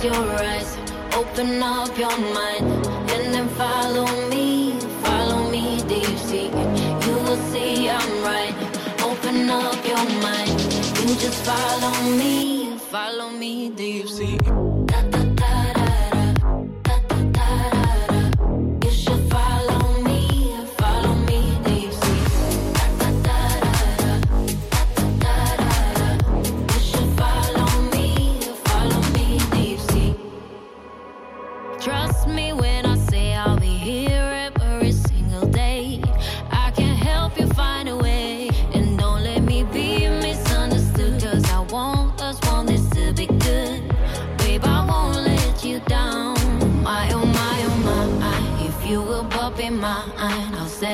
close 0.00 0.04
your 0.04 0.38
eyes, 0.38 0.76
open 1.14 1.62
up 1.62 1.96
your 1.98 2.18
mind, 2.34 2.86
and 3.10 3.34
then 3.34 3.48
follow 3.48 4.06
me, 4.28 4.78
follow 5.02 5.50
me 5.50 5.82
deep 5.88 6.18
sea. 6.18 6.46
You 6.46 7.14
will 7.24 7.36
see 7.50 7.88
I'm 7.88 8.22
right. 8.22 8.54
Open 9.02 9.50
up 9.50 9.86
your 9.86 10.04
mind, 10.22 10.60
you 11.00 11.14
just 11.16 11.44
follow 11.44 12.10
me, 12.16 12.76
follow 12.78 13.30
me 13.30 13.70
deep 13.70 14.08
sea. 14.08 14.38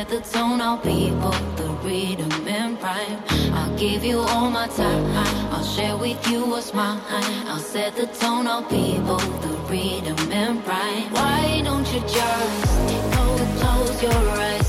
Set 0.04 0.22
the 0.22 0.38
tone. 0.38 0.60
I'll 0.60 0.76
be 0.76 1.10
both 1.10 1.56
the 1.56 1.68
rhythm 1.84 2.48
and 2.48 2.82
rhyme. 2.82 3.22
I'll 3.52 3.76
give 3.76 4.04
you 4.04 4.18
all 4.20 4.50
my 4.50 4.66
time. 4.68 5.04
I'll 5.52 5.64
share 5.64 5.96
with 5.96 6.20
you 6.30 6.44
what's 6.46 6.74
mine. 6.74 7.00
I'll 7.46 7.58
set 7.58 7.96
the 7.96 8.06
tone. 8.06 8.46
I'll 8.46 8.68
be 8.68 8.98
both 8.98 9.42
the 9.42 9.54
rhythm 9.70 10.32
and 10.32 10.66
rhyme. 10.66 11.12
Why 11.12 11.62
don't 11.64 11.86
you 11.92 12.00
just 12.00 12.66
close, 13.12 13.60
close 13.60 14.02
your 14.02 14.22
eyes, 14.46 14.68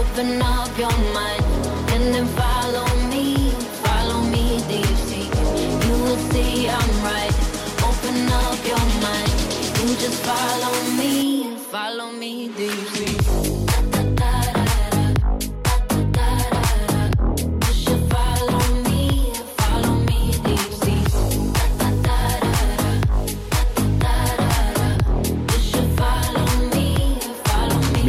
open 0.00 0.40
up 0.42 0.78
your 0.78 0.96
mind, 1.18 1.44
and 1.94 2.04
then 2.14 2.26
follow 2.42 2.86
me, 3.12 3.50
follow 3.86 4.20
me, 4.34 4.44
do 4.70 4.78
you? 5.12 5.26
You 5.86 5.94
will 6.04 6.22
see 6.30 6.68
I'm 6.68 6.92
right. 7.10 7.36
Open 7.88 8.18
up 8.44 8.60
your 8.72 8.86
mind, 9.06 9.36
you 9.80 9.88
just 10.04 10.20
follow 10.30 10.74
me, 11.00 11.56
follow 11.56 12.12
me, 12.12 12.48
do 12.48 12.64
you 12.64 13.05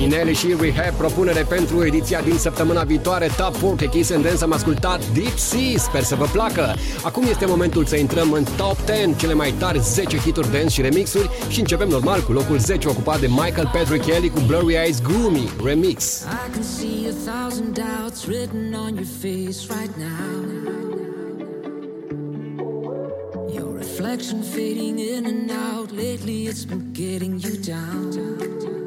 follow 0.09 0.21
me. 0.21 0.27
Mineli 0.27 0.33
și 0.33 0.55
Rehab 0.59 0.93
propunere 0.93 1.45
pentru 1.49 1.85
ediția 1.85 2.21
din 2.21 2.37
săptămâna 2.37 2.83
viitoare 2.83 3.29
Top 3.37 3.57
40 3.57 3.89
Kiss 3.89 4.11
and 4.11 4.23
Dance 4.23 4.43
am 4.43 4.51
ascultat 4.51 5.07
Deep 5.07 5.37
Sea, 5.37 5.77
sper 5.77 6.03
să 6.03 6.15
vă 6.15 6.25
placă. 6.31 6.75
Acum 7.03 7.23
este 7.29 7.45
momentul 7.45 7.85
să 7.85 7.95
intrăm 7.95 8.31
în 8.31 8.43
Top 8.57 8.77
10, 8.85 9.13
cele 9.17 9.33
mai 9.33 9.51
tari 9.51 9.79
10 9.79 10.17
hituri 10.17 10.51
dance 10.51 10.69
și 10.69 10.81
remixuri 10.81 11.29
și 11.49 11.59
începem 11.59 11.87
normal 11.87 12.21
cu 12.23 12.31
locul 12.31 12.57
10 12.57 12.87
ocupat 12.87 13.19
de 13.19 13.27
Michael 13.27 13.69
Patrick 13.73 14.05
Kelly 14.05 14.29
cu 14.29 14.39
Blurry 14.47 14.73
Eyes 14.73 15.01
Gloomy 15.01 15.49
Remix. 15.63 16.23
I 16.47 16.51
can 16.51 16.63
see 16.63 17.07
a 17.09 17.31
thousand 17.31 17.73
doubts 17.73 18.25
written 18.25 18.73
on 18.73 18.95
your 18.95 19.09
face 19.21 19.59
right 19.75 19.95
now. 19.97 20.33
Your 23.55 23.77
reflection 23.77 24.41
fading 24.41 24.99
in 24.99 25.25
and 25.25 25.51
out. 25.51 25.91
Lately, 25.91 26.47
it's 26.49 26.65
been 26.65 26.85
getting 26.93 27.39
you 27.39 27.55
down. 27.75 28.11
You 28.13 28.86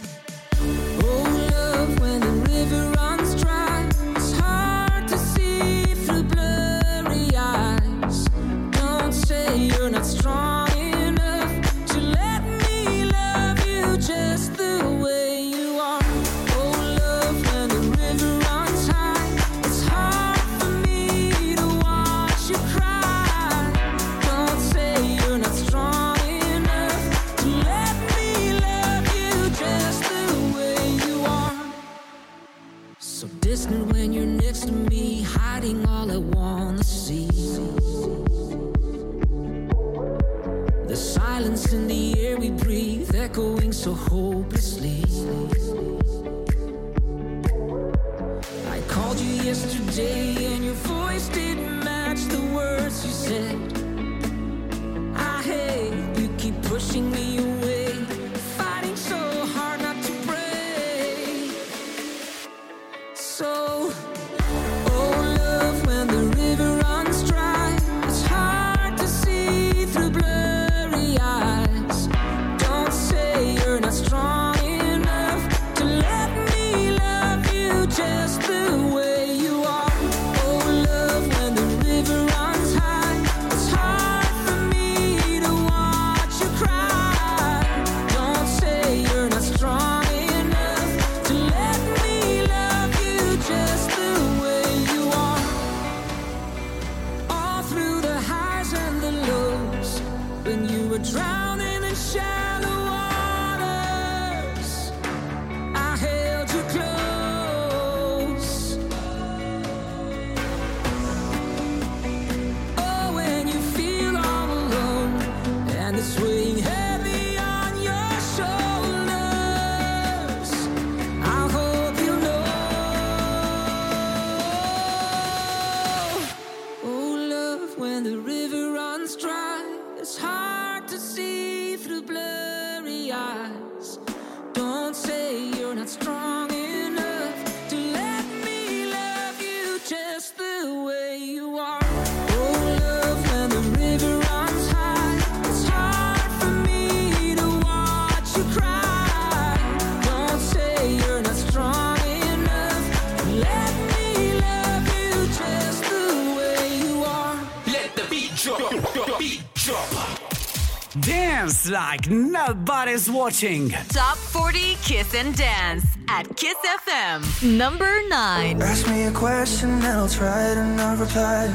like 161.71 162.09
nobody's 162.09 163.09
watching. 163.09 163.69
Top 163.89 164.17
40 164.17 164.75
Kiss 164.83 165.15
and 165.15 165.35
Dance 165.35 165.85
at 166.09 166.35
Kiss 166.35 166.57
FM. 166.85 167.57
Number 167.57 167.89
9. 168.09 168.61
Ask 168.61 168.89
me 168.89 169.03
a 169.03 169.11
question 169.11 169.69
and 169.69 169.83
I'll 169.85 170.09
try 170.09 170.53
to 170.53 170.65
not 170.65 170.99
reply. 170.99 171.47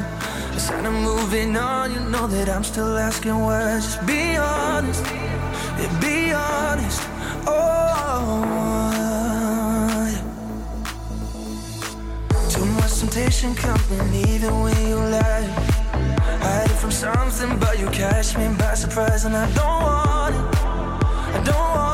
Instead 0.53 0.85
of 0.85 0.93
moving 0.93 1.55
on, 1.55 1.93
you 1.93 1.99
know 2.09 2.25
that 2.27 2.49
I'm 2.49 2.63
still 2.63 2.97
asking 2.97 3.37
why. 3.39 3.79
Just 3.79 4.03
be 4.07 4.35
honest, 4.37 5.05
yeah, 5.05 5.99
be 6.01 6.33
honest. 6.33 7.01
Oh, 7.45 8.41
yeah. 10.11 10.21
too 12.49 12.65
much 12.65 12.99
temptation 12.99 13.53
coming 13.53 14.13
even 14.13 14.61
when 14.61 14.87
you 14.87 14.95
lie 14.95 15.66
something, 16.97 17.59
but 17.59 17.79
you 17.79 17.85
catch 17.91 18.35
me 18.35 18.47
by 18.57 18.73
surprise, 18.73 19.25
and 19.25 19.35
I 19.37 19.45
don't 19.53 19.83
want 19.83 20.33
it. 20.35 20.41
I 21.35 21.43
don't 21.45 21.55
want 21.55 21.86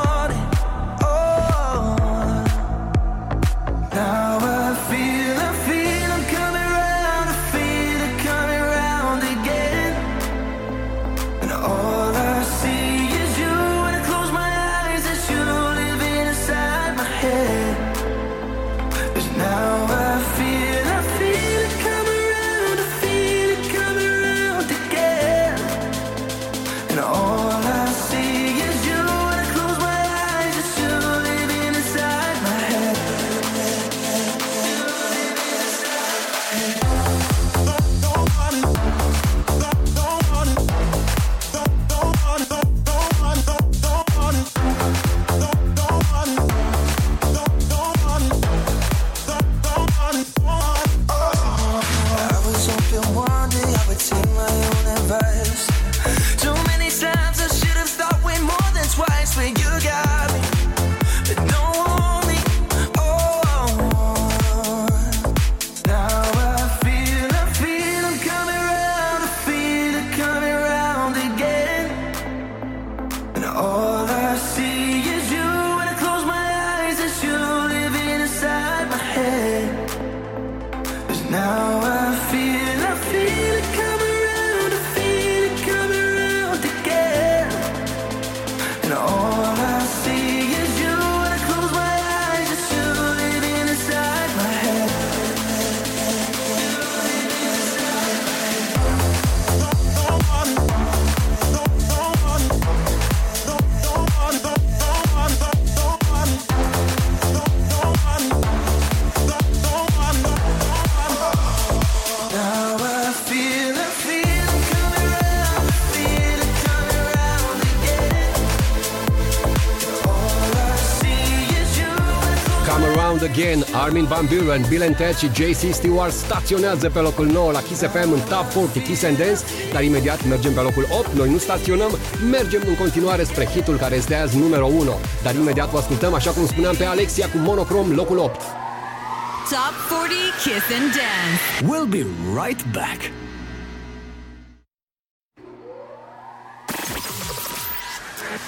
Van 124.24 124.38
Buren, 124.38 124.66
Bill 124.70 124.84
and 124.84 124.96
Ted 124.96 125.16
și 125.16 125.30
JC 125.34 125.74
Stewart 125.74 126.14
staționează 126.14 126.90
pe 126.90 127.00
locul 127.00 127.26
9 127.26 127.52
la 127.52 127.62
Kiss 127.62 127.82
FM 127.82 128.12
în 128.12 128.20
Top 128.20 128.46
40 128.54 128.86
Kiss 128.86 129.04
and 129.04 129.18
Dance, 129.18 129.40
dar 129.74 129.84
imediat 129.84 130.26
mergem 130.26 130.54
pe 130.54 130.60
locul 130.60 130.88
8, 130.90 131.14
noi 131.14 131.30
nu 131.30 131.38
staționăm, 131.38 131.98
mergem 132.32 132.62
în 132.68 132.76
continuare 132.76 133.24
spre 133.24 133.46
hitul 133.46 133.78
care 133.78 133.96
este 133.96 134.16
azi 134.16 134.38
numărul 134.38 134.72
1, 134.80 135.00
dar 135.24 135.36
imediat 135.36 135.74
o 135.74 135.78
ascultăm 135.78 136.14
așa 136.14 136.32
cum 136.32 136.48
spuneam 136.48 136.76
pe 136.76 136.86
Alexia 136.86 137.30
cu 137.30 137.38
monochrome 137.38 137.94
locul 137.94 138.18
8. 138.18 138.36
Top 138.36 139.74
40 139.90 140.18
Kiss 140.44 140.66
and 140.78 140.90
Dance. 140.98 141.42
We'll 141.70 141.90
be 141.90 142.06
right 142.44 142.64
back. 142.72 143.00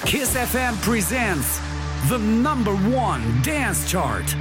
Kiss 0.03 0.29
FM 0.51 0.73
presents 0.89 1.59
the 2.09 2.17
number 2.17 2.73
one 3.07 3.21
dance 3.43 3.91
chart. 3.91 4.35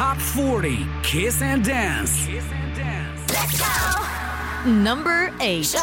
Top 0.00 0.16
40 0.16 0.86
Kiss 1.02 1.42
and 1.42 1.62
Dance. 1.62 2.24
Kiss 2.24 2.50
and 2.50 2.74
dance. 2.74 3.20
Let's 3.34 3.60
go! 3.60 4.70
Number 4.70 5.30
8. 5.40 5.74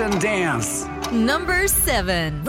and 0.00 0.20
dance. 0.20 0.86
Number 1.12 1.68
seven. 1.68 2.42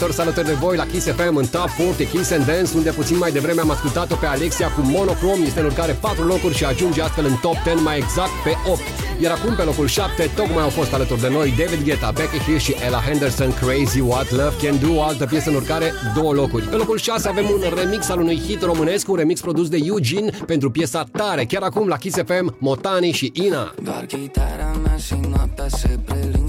întors 0.00 0.18
alături 0.18 0.46
de 0.46 0.52
voi 0.52 0.76
la 0.76 0.86
Kiss 0.86 1.06
FM 1.06 1.36
în 1.36 1.46
Top 1.46 1.70
40 1.76 2.08
Kiss 2.08 2.30
and 2.30 2.46
Dance, 2.46 2.70
unde 2.74 2.90
puțin 2.90 3.16
mai 3.18 3.30
devreme 3.30 3.60
am 3.60 3.70
ascultat-o 3.70 4.14
pe 4.14 4.26
Alexia 4.26 4.68
cu 4.68 4.80
Monochrome, 4.80 5.46
este 5.46 5.60
în 5.60 5.66
urcare 5.66 5.92
4 5.92 6.24
locuri 6.24 6.54
și 6.54 6.64
ajunge 6.64 7.02
astfel 7.02 7.24
în 7.24 7.36
Top 7.40 7.56
10 7.64 7.74
mai 7.74 7.96
exact 7.98 8.30
pe 8.44 8.52
8. 8.70 8.80
Iar 9.20 9.32
acum 9.32 9.54
pe 9.54 9.62
locul 9.62 9.86
7 9.86 10.30
tocmai 10.36 10.62
au 10.62 10.68
fost 10.68 10.92
alături 10.92 11.20
de 11.20 11.28
noi 11.28 11.54
David 11.58 11.82
Guetta, 11.84 12.10
Becky 12.14 12.38
Hill 12.38 12.58
și 12.58 12.74
Ella 12.86 13.00
Henderson 13.06 13.54
Crazy 13.60 14.00
What 14.00 14.30
Love 14.30 14.54
Can 14.62 14.78
Do, 14.82 14.94
o 14.94 15.02
altă 15.02 15.26
piesă 15.26 15.48
în 15.48 15.54
urcare 15.54 15.92
2 16.14 16.32
locuri. 16.32 16.64
Pe 16.64 16.76
locul 16.76 16.98
6 16.98 17.28
avem 17.28 17.46
un 17.50 17.62
remix 17.74 18.08
al 18.08 18.20
unui 18.20 18.40
hit 18.46 18.62
românesc, 18.62 19.08
un 19.08 19.16
remix 19.16 19.40
produs 19.40 19.68
de 19.68 19.78
Eugene 19.84 20.30
pentru 20.46 20.70
piesa 20.70 21.04
Tare, 21.12 21.44
chiar 21.44 21.62
acum 21.62 21.88
la 21.88 21.96
Kiss 21.96 22.16
FM, 22.26 22.56
Motani 22.58 23.10
și 23.12 23.32
Ina. 23.34 23.74
Doar 23.82 24.04
chitara 24.06 24.70
mea 24.82 24.96
și 24.96 25.14
noaptea 25.28 25.68
se 25.68 25.98
prelung 26.04 26.47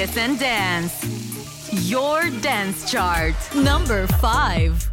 Kiss 0.00 0.16
and 0.16 0.38
Dance. 0.38 1.90
Your 1.90 2.30
dance 2.40 2.90
chart. 2.90 3.34
Number 3.54 4.06
5. 4.06 4.89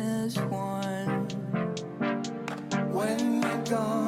As 0.00 0.38
one. 0.38 1.26
When 2.92 3.42
you're 3.42 3.64
gone, 3.64 4.01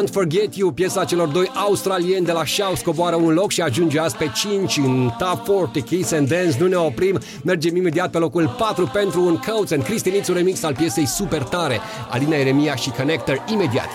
Won't 0.00 0.12
Forget 0.12 0.56
You, 0.56 0.70
piesa 0.72 1.04
celor 1.04 1.28
doi 1.28 1.50
australieni 1.54 2.26
de 2.26 2.32
la 2.32 2.44
Shouse 2.44 2.82
coboară 2.82 3.16
un 3.16 3.32
loc 3.32 3.50
și 3.50 3.60
ajunge 3.60 3.98
azi 3.98 4.16
pe 4.16 4.30
5 4.34 4.76
în 4.76 5.10
Top 5.18 5.44
40 5.46 5.84
Kiss 5.84 6.12
and 6.12 6.28
Dance. 6.28 6.56
Nu 6.60 6.66
ne 6.66 6.76
oprim, 6.76 7.18
mergem 7.44 7.76
imediat 7.76 8.10
pe 8.10 8.18
locul 8.18 8.54
4 8.58 8.86
pentru 8.86 9.24
un 9.24 9.36
Coates 9.36 9.70
and 9.70 9.82
Cristinițu 9.82 10.32
remix 10.32 10.62
al 10.62 10.74
piesei 10.74 11.06
Super 11.06 11.42
Tare. 11.42 11.80
Alina 12.10 12.36
Eremia 12.36 12.74
și 12.74 12.90
Connector 12.90 13.44
imediat. 13.52 13.88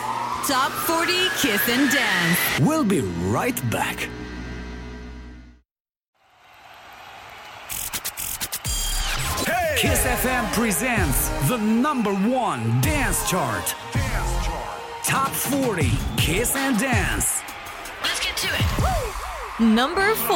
Top 0.47 0.71
40 0.87 1.15
Kiss 1.41 1.63
and 1.77 1.89
Dance. 1.95 2.39
We'll 2.59 2.87
be 2.87 3.03
right 3.39 3.61
back. 3.69 3.97
Kiss 9.77 10.05
FM 10.23 10.53
presents 10.53 11.29
the 11.47 11.57
number 11.57 12.13
one 12.13 12.81
dance 12.81 13.19
chart. 13.29 13.84
Top 15.07 15.29
40 15.29 15.85
Kiss 16.17 16.55
and 16.55 16.79
Dance. 16.79 17.41
Let's 18.01 18.19
get 18.19 18.35
to 18.37 18.47
it. 18.47 18.65
Woo! 18.81 19.65
Number 19.67 20.15
4 20.15 20.35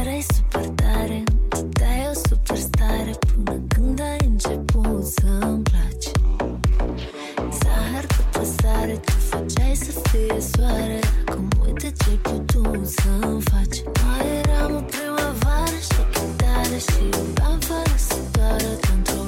Erai 0.00 0.24
super 0.34 0.66
tare, 0.74 1.22
da 1.70 1.86
o 2.10 2.14
superstară 2.28 3.10
Până 3.34 3.60
când 3.68 4.00
ai 4.00 4.18
început 4.26 5.04
să-mi 5.04 5.62
placi 5.62 6.10
Zahăr 7.62 8.06
cu 8.06 8.22
păsare, 8.38 8.92
tu 8.92 9.12
făceai 9.12 9.74
să 9.74 10.00
fie 10.08 10.40
soare 10.40 10.98
Acum 11.26 11.48
uite 11.64 11.92
ce-ai 12.04 12.16
putut 12.16 12.86
să-mi 12.86 13.42
faci 13.42 13.82
Mai 14.02 14.26
eram 14.44 14.74
o 14.74 14.80
primăvară 14.80 15.78
și 15.80 16.11
și 16.78 17.08
bani 17.34 17.62
fără 17.62 17.94
să 17.96 18.16
doară 18.32 18.78
într-o 18.94 19.21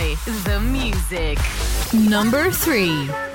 joy, 0.00 0.16
the 0.44 0.60
music. 0.60 1.38
Number 1.92 2.50
3. 2.50 3.29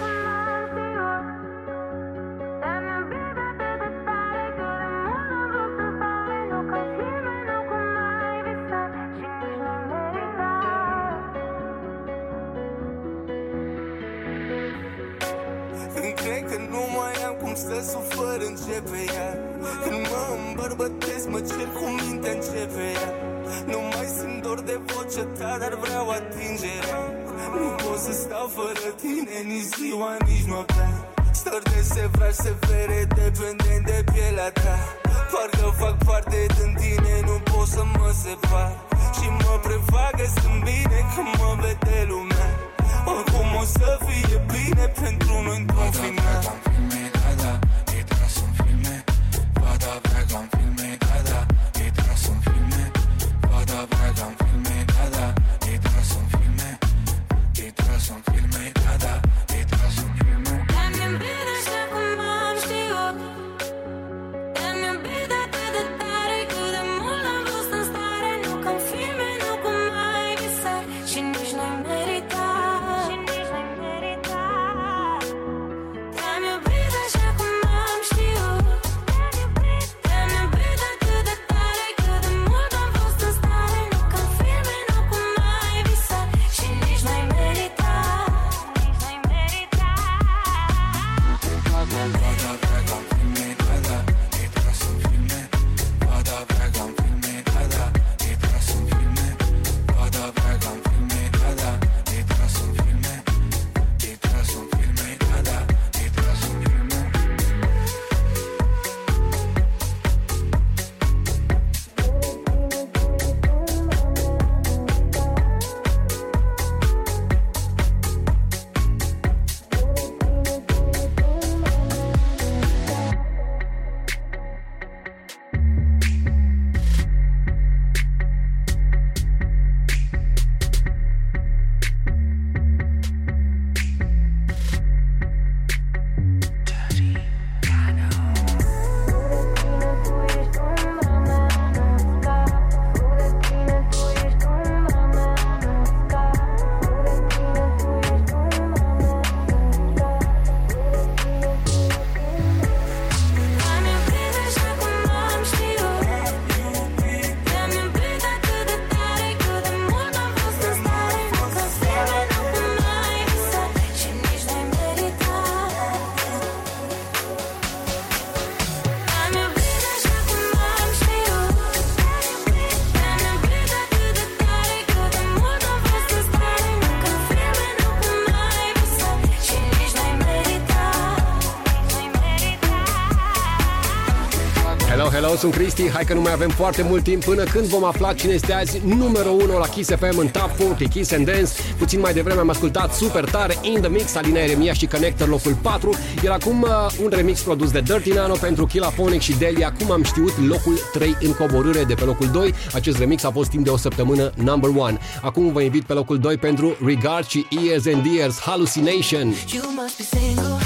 Sunt 185.45 185.57
Cristi. 185.57 185.89
Hai 185.89 186.03
că 186.03 186.13
nu 186.13 186.21
mai 186.21 186.31
avem 186.31 186.49
foarte 186.49 186.81
mult 186.81 187.03
timp 187.03 187.23
până 187.23 187.43
când 187.43 187.65
vom 187.65 187.83
afla 187.83 188.13
cine 188.13 188.33
este 188.33 188.53
azi 188.53 188.81
numărul 188.85 189.41
1 189.41 189.57
la 189.57 189.67
Kiss 189.67 189.89
FM 189.89 190.17
în 190.17 190.27
Top 190.27 190.51
40 190.57 190.89
Kiss 190.89 191.11
and 191.11 191.25
Dance. 191.25 191.51
Puțin 191.77 191.99
mai 191.99 192.13
devreme 192.13 192.39
am 192.39 192.49
ascultat 192.49 192.93
super 192.93 193.23
tare 193.23 193.55
In 193.61 193.79
The 193.81 193.89
Mix, 193.89 194.15
Alina 194.15 194.39
Eremia 194.39 194.73
și 194.73 194.85
Connector 194.85 195.27
locul 195.27 195.55
4. 195.61 195.93
Iar 196.23 196.33
acum 196.33 196.61
uh, 196.61 196.69
un 197.03 197.09
remix 197.09 197.41
produs 197.41 197.71
de 197.71 197.79
Dirty 197.79 198.11
Nano 198.11 198.33
pentru 198.33 198.65
Killaphonic 198.65 199.21
și 199.21 199.37
Delia. 199.37 199.73
Cum 199.79 199.91
am 199.91 200.03
știut, 200.03 200.47
locul 200.47 200.77
3 200.93 201.17
în 201.21 201.33
coborâre 201.33 201.83
de 201.83 201.93
pe 201.93 202.03
locul 202.03 202.27
2. 202.27 202.53
Acest 202.73 202.97
remix 202.97 203.23
a 203.23 203.31
fost 203.31 203.49
timp 203.49 203.63
de 203.63 203.69
o 203.69 203.77
săptămână 203.77 204.31
number 204.35 204.69
1. 204.69 204.97
Acum 205.21 205.51
vă 205.51 205.61
invit 205.61 205.83
pe 205.83 205.93
locul 205.93 206.19
2 206.19 206.37
pentru 206.37 206.77
Regard 206.85 207.27
și 207.27 207.47
Years 207.49 207.85
and 207.85 208.05
Years 208.05 208.39
Hallucination. 208.39 209.33
You 209.53 209.63
must 209.75 209.97
be 209.97 210.17
single, 210.17 210.57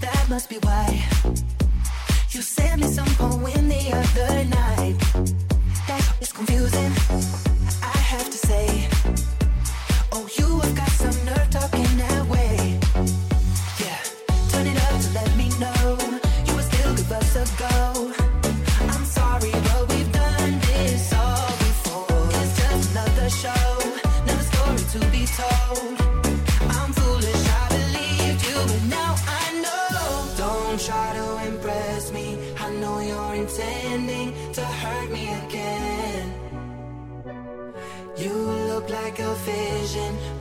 that 0.00 0.26
must 0.28 0.48
be 0.48 0.58
why. 0.62 1.08
You 2.32 2.42
sent 2.42 2.80
me 2.80 2.86
some 2.86 3.10
poem 3.18 3.59
other 3.92 4.44
night. 4.44 4.96
That 5.86 6.16
is 6.20 6.32
confusing, 6.32 6.89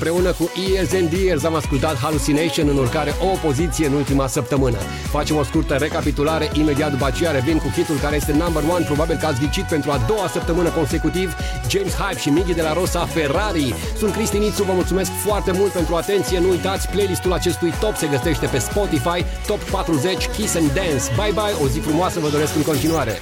Împreună 0.00 0.32
cu 0.32 0.50
Years 0.70 0.92
and 0.92 1.12
Years 1.12 1.44
am 1.44 1.54
ascultat 1.54 1.96
Hallucination 1.96 2.68
în 2.68 2.76
urcare 2.76 3.14
o 3.20 3.36
poziție 3.46 3.86
în 3.86 3.92
ultima 3.92 4.26
săptămână. 4.26 4.78
Facem 5.10 5.36
o 5.36 5.42
scurtă 5.42 5.74
recapitulare, 5.74 6.50
imediat 6.52 6.90
după 6.90 7.04
aceea 7.04 7.30
revin 7.30 7.58
cu 7.58 7.68
hitul 7.68 7.98
care 7.98 8.16
este 8.16 8.32
number 8.32 8.62
one, 8.74 8.84
probabil 8.84 9.16
că 9.16 9.26
ați 9.26 9.40
ghicit 9.40 9.64
pentru 9.64 9.90
a 9.90 10.04
doua 10.06 10.28
săptămână 10.28 10.68
consecutiv, 10.68 11.34
James 11.68 11.94
Hype 11.94 12.20
și 12.20 12.30
Miggy 12.30 12.54
de 12.54 12.62
la 12.62 12.72
Rosa 12.72 13.04
Ferrari. 13.04 13.74
Sunt 13.96 14.12
Cristinițu, 14.12 14.62
vă 14.62 14.72
mulțumesc 14.72 15.10
foarte 15.26 15.52
mult 15.52 15.72
pentru 15.72 15.94
atenție, 15.94 16.38
nu 16.38 16.48
uitați, 16.48 16.88
playlistul 16.88 17.32
acestui 17.32 17.72
top 17.80 17.96
se 17.96 18.06
găsește 18.06 18.46
pe 18.46 18.58
Spotify, 18.58 19.24
Top 19.46 19.62
40 19.62 20.28
Kiss 20.36 20.54
and 20.54 20.72
Dance. 20.72 21.04
Bye 21.16 21.34
bye, 21.38 21.56
o 21.62 21.68
zi 21.68 21.78
frumoasă 21.78 22.20
vă 22.20 22.28
doresc 22.28 22.56
în 22.56 22.62
continuare. 22.62 23.20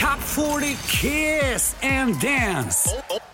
Top 0.00 0.20
40 0.34 0.76
Kiss 1.00 1.64
and 1.98 2.12
Dance. 2.22 2.76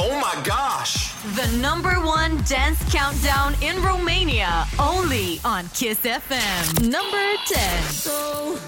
Oh, 0.06 0.20
my 0.20 0.39
gosh. 0.44 1.14
The 1.35 1.47
number 1.62 1.94
one 1.94 2.36
dance 2.43 2.78
countdown 2.93 3.55
in 3.62 3.82
Romania, 3.82 4.66
only 4.78 5.40
on 5.47 5.66
Kiss 5.72 6.01
FM. 6.01 6.90
Number 6.90 7.24
10. 7.47 7.82
So, 7.85 8.59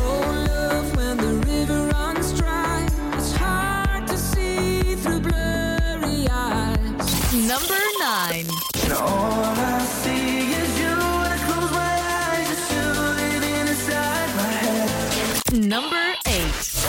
oh 0.00 0.46
love, 0.48 0.96
when 0.96 1.18
the 1.18 1.34
river 1.46 1.88
runs 1.88 2.32
dry, 2.32 2.88
it's 3.12 3.36
hard 3.36 4.06
to 4.08 4.16
see 4.16 4.94
through 4.94 5.20
blurry 5.20 6.26
eyes. 6.30 7.34
Number 7.46 7.82
9. 8.00 8.46
And 8.84 8.92
all 8.94 9.44
I 9.44 9.84
see 10.00 10.52
is 10.62 10.80
you 10.80 10.96
I 10.96 11.36
close 11.44 11.72
my 11.72 11.94
eyes. 12.24 12.50
It's 12.54 12.70
you 12.72 12.86
living 13.20 13.66
inside 13.68 14.30
my 14.34 14.52
head. 14.64 15.68
Number 15.68 16.14
8. 16.24 16.88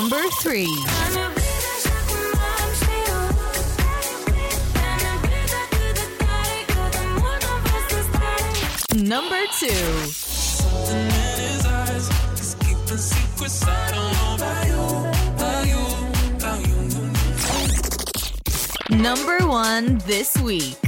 number 0.00 0.22
three. 0.40 0.68
Number 8.94 9.42
two. 9.58 9.66
Number 18.90 19.38
one 19.48 19.98
this 20.06 20.36
week. 20.36 20.87